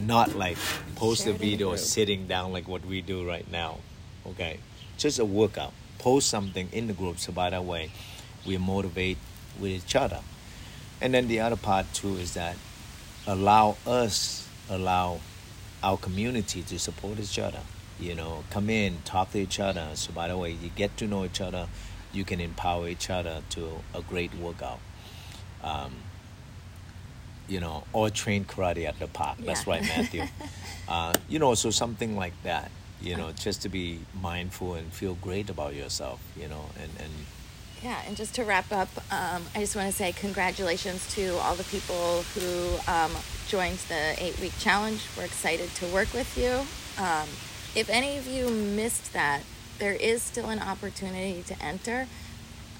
not 0.00 0.34
like 0.36 0.56
post 0.96 1.24
Share 1.24 1.32
the 1.32 1.38
it 1.38 1.42
in 1.42 1.50
the 1.50 1.50
video 1.50 1.76
sitting 1.76 2.26
down 2.26 2.52
like 2.52 2.68
what 2.68 2.84
we 2.84 3.00
do 3.00 3.26
right 3.26 3.50
now 3.50 3.78
okay? 4.26 4.58
Just 4.96 5.18
a 5.18 5.24
workout. 5.24 5.72
Post 5.98 6.28
something 6.28 6.68
in 6.72 6.86
the 6.86 6.92
group 6.92 7.18
so 7.18 7.32
by 7.32 7.50
that 7.50 7.64
way 7.64 7.90
we 8.46 8.58
motivate 8.58 9.18
with 9.58 9.70
each 9.70 9.96
other. 9.96 10.20
And 11.00 11.14
then 11.14 11.28
the 11.28 11.40
other 11.40 11.56
part 11.56 11.92
too 11.92 12.16
is 12.16 12.34
that 12.34 12.56
allow 13.26 13.76
us 13.86 14.48
allow 14.68 15.20
our 15.82 15.96
community 15.96 16.62
to 16.62 16.78
support 16.78 17.18
each 17.18 17.38
other. 17.38 17.60
You 17.98 18.14
know 18.14 18.44
come 18.50 18.70
in 18.70 18.98
talk 19.04 19.32
to 19.32 19.38
each 19.38 19.60
other. 19.60 19.90
So 19.94 20.12
by 20.12 20.28
the 20.28 20.36
way 20.36 20.52
you 20.52 20.70
get 20.74 20.96
to 20.98 21.06
know 21.06 21.24
each 21.24 21.40
other 21.40 21.68
you 22.12 22.24
can 22.24 22.40
empower 22.40 22.88
each 22.88 23.10
other 23.10 23.42
to 23.50 23.82
a 23.92 24.00
great 24.02 24.34
workout. 24.34 24.78
Um, 25.62 25.94
you 27.48 27.60
know 27.60 27.84
or 27.92 28.10
train 28.10 28.44
karate 28.44 28.86
at 28.86 28.98
the 28.98 29.06
park 29.08 29.36
that's 29.40 29.66
right 29.66 29.82
matthew 29.82 30.24
uh, 30.88 31.12
you 31.28 31.38
know 31.38 31.54
so 31.54 31.70
something 31.70 32.16
like 32.16 32.32
that 32.42 32.70
you 33.00 33.16
know 33.16 33.32
just 33.32 33.62
to 33.62 33.68
be 33.68 34.00
mindful 34.20 34.74
and 34.74 34.92
feel 34.92 35.14
great 35.16 35.50
about 35.50 35.74
yourself 35.74 36.20
you 36.36 36.48
know 36.48 36.64
and 36.80 36.90
and 36.98 37.12
Yeah, 37.82 38.00
and 38.06 38.16
just 38.16 38.34
to 38.36 38.44
wrap 38.44 38.72
up, 38.72 38.88
um, 39.12 39.42
I 39.54 39.60
just 39.60 39.76
want 39.76 39.90
to 39.90 39.94
say 39.94 40.12
congratulations 40.12 41.04
to 41.16 41.36
all 41.44 41.54
the 41.54 41.64
people 41.64 42.24
who 42.32 42.78
um, 42.88 43.12
joined 43.46 43.76
the 43.92 44.14
eight 44.16 44.40
week 44.40 44.56
challenge. 44.58 45.04
We're 45.16 45.26
excited 45.26 45.68
to 45.80 45.86
work 45.92 46.08
with 46.14 46.32
you. 46.38 46.64
Um, 46.96 47.28
if 47.74 47.90
any 47.90 48.16
of 48.16 48.26
you 48.26 48.48
missed 48.48 49.12
that, 49.12 49.42
there 49.78 49.92
is 49.92 50.22
still 50.22 50.48
an 50.48 50.60
opportunity 50.60 51.42
to 51.42 51.54
enter, 51.62 52.06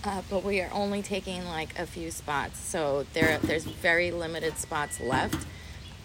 uh, 0.04 0.22
but 0.28 0.44
we 0.44 0.60
are 0.60 0.70
only 0.72 1.02
taking 1.02 1.44
like 1.46 1.78
a 1.78 1.86
few 1.86 2.10
spots. 2.10 2.58
So 2.58 3.06
there, 3.14 3.38
there's 3.38 3.64
very 3.64 4.10
limited 4.10 4.58
spots 4.58 5.00
left. 5.00 5.46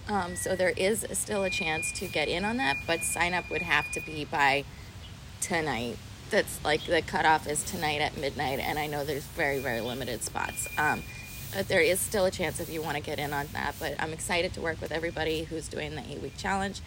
Um, 0.07 0.35
so 0.35 0.55
there 0.55 0.73
is 0.75 1.05
still 1.13 1.43
a 1.43 1.49
chance 1.49 1.91
to 1.99 2.07
get 2.07 2.27
in 2.27 2.43
on 2.43 2.57
that, 2.57 2.77
but 2.87 3.01
sign 3.01 3.33
up 3.33 3.49
would 3.51 3.61
have 3.61 3.91
to 3.91 4.01
be 4.01 4.25
by 4.25 4.63
tonight. 5.39 5.97
That's 6.31 6.63
like 6.63 6.85
the 6.85 7.01
cutoff 7.01 7.47
is 7.47 7.63
tonight 7.63 8.01
at 8.01 8.17
midnight, 8.17 8.59
and 8.59 8.79
I 8.79 8.87
know 8.87 9.03
there's 9.03 9.23
very, 9.23 9.59
very 9.59 9.81
limited 9.81 10.23
spots. 10.23 10.67
Um, 10.77 11.03
but 11.53 11.67
there 11.67 11.81
is 11.81 11.99
still 11.99 12.25
a 12.25 12.31
chance 12.31 12.59
if 12.59 12.69
you 12.69 12.81
want 12.81 12.97
to 12.97 13.03
get 13.03 13.19
in 13.19 13.33
on 13.33 13.47
that. 13.53 13.75
But 13.79 13.95
I'm 13.99 14.13
excited 14.13 14.53
to 14.53 14.61
work 14.61 14.79
with 14.81 14.91
everybody 14.91 15.43
who's 15.43 15.67
doing 15.67 15.95
the 15.95 16.03
eight 16.07 16.21
week 16.21 16.37
challenge. 16.37 16.81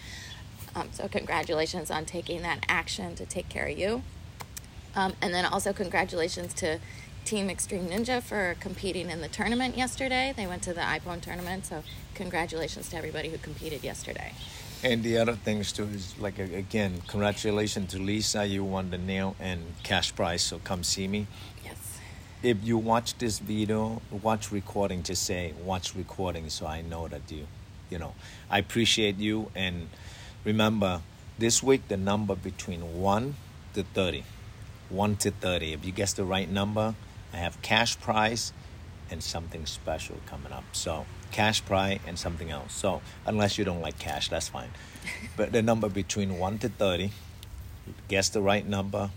Um, 0.75 0.89
so, 0.91 1.07
congratulations 1.07 1.91
on 1.91 2.05
taking 2.05 2.41
that 2.41 2.65
action 2.67 3.15
to 3.15 3.25
take 3.25 3.47
care 3.49 3.67
of 3.67 3.77
you. 3.77 4.01
Um, 4.95 5.13
and 5.21 5.33
then 5.33 5.45
also, 5.45 5.73
congratulations 5.73 6.53
to 6.55 6.79
Team 7.25 7.49
Extreme 7.49 7.87
Ninja 7.87 8.21
for 8.21 8.55
competing 8.59 9.09
in 9.09 9.21
the 9.21 9.27
tournament 9.27 9.77
yesterday. 9.77 10.33
They 10.35 10.45
went 10.45 10.61
to 10.63 10.73
the 10.73 10.81
iPhone 10.81 11.21
tournament, 11.21 11.65
so 11.65 11.83
congratulations 12.15 12.89
to 12.89 12.97
everybody 12.97 13.29
who 13.29 13.37
competed 13.37 13.83
yesterday. 13.83 14.33
And 14.83 15.01
the 15.01 15.17
other 15.17 15.33
things 15.33 15.71
too 15.71 15.85
is 15.85 16.13
like 16.19 16.37
again, 16.39 17.01
congratulations 17.07 17.91
to 17.91 17.99
Lisa. 17.99 18.45
You 18.45 18.65
won 18.65 18.89
the 18.89 18.97
nail 18.97 19.35
and 19.39 19.61
cash 19.83 20.13
prize. 20.13 20.41
So 20.41 20.59
come 20.59 20.83
see 20.83 21.07
me. 21.07 21.27
Yes. 21.63 21.99
If 22.43 22.57
you 22.63 22.77
watch 22.77 23.17
this 23.17 23.39
video, 23.39 24.01
watch 24.11 24.51
recording. 24.51 25.01
Just 25.03 25.23
say 25.23 25.53
watch 25.63 25.95
recording, 25.95 26.49
so 26.49 26.67
I 26.67 26.81
know 26.81 27.07
that 27.07 27.21
you, 27.29 27.47
you 27.89 27.97
know, 27.97 28.13
I 28.49 28.59
appreciate 28.59 29.17
you. 29.17 29.49
And 29.55 29.87
remember, 30.43 31.01
this 31.39 31.63
week 31.63 31.87
the 31.87 31.97
number 31.97 32.35
between 32.35 32.99
one 32.99 33.35
to 33.75 33.83
thirty, 33.83 34.25
one 34.89 35.15
to 35.17 35.31
thirty. 35.31 35.71
If 35.71 35.85
you 35.85 35.93
guess 35.93 36.11
the 36.11 36.25
right 36.25 36.49
number, 36.49 36.95
I 37.33 37.37
have 37.37 37.61
cash 37.61 37.99
prize 37.99 38.53
and 39.09 39.23
something 39.23 39.65
special 39.65 40.17
coming 40.25 40.51
up. 40.51 40.63
So 40.71 41.05
cash 41.31 41.63
prize 41.65 41.99
and 42.07 42.17
something 42.17 42.51
else. 42.51 42.73
So 42.73 43.01
unless 43.25 43.57
you 43.57 43.65
don't 43.65 43.81
like 43.81 43.99
cash, 43.99 44.29
that's 44.29 44.47
fine. 44.47 44.69
but 45.37 45.51
the 45.51 45.61
number 45.61 45.89
between 45.89 46.37
one 46.37 46.59
to 46.59 46.69
thirty, 46.69 47.11
guess 48.07 48.29
the 48.29 48.41
right 48.41 48.65
number, 48.65 49.09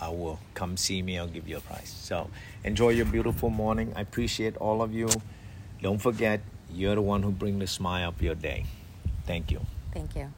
I 0.00 0.08
will 0.10 0.38
come 0.54 0.76
see 0.76 1.02
me. 1.02 1.18
I'll 1.18 1.26
give 1.26 1.48
you 1.48 1.56
a 1.56 1.60
prize. 1.60 1.94
So 2.00 2.30
enjoy 2.64 2.90
your 2.90 3.06
beautiful 3.06 3.50
morning. 3.50 3.92
I 3.96 4.02
appreciate 4.02 4.56
all 4.56 4.80
of 4.82 4.94
you. 4.94 5.08
Don't 5.82 5.98
forget, 5.98 6.40
you're 6.72 6.94
the 6.94 7.02
one 7.02 7.22
who 7.22 7.30
bring 7.30 7.58
the 7.58 7.66
smile 7.66 8.08
up 8.08 8.22
your 8.22 8.34
day. 8.34 8.66
Thank 9.26 9.50
you. 9.50 9.60
Thank 9.92 10.16
you. 10.16 10.32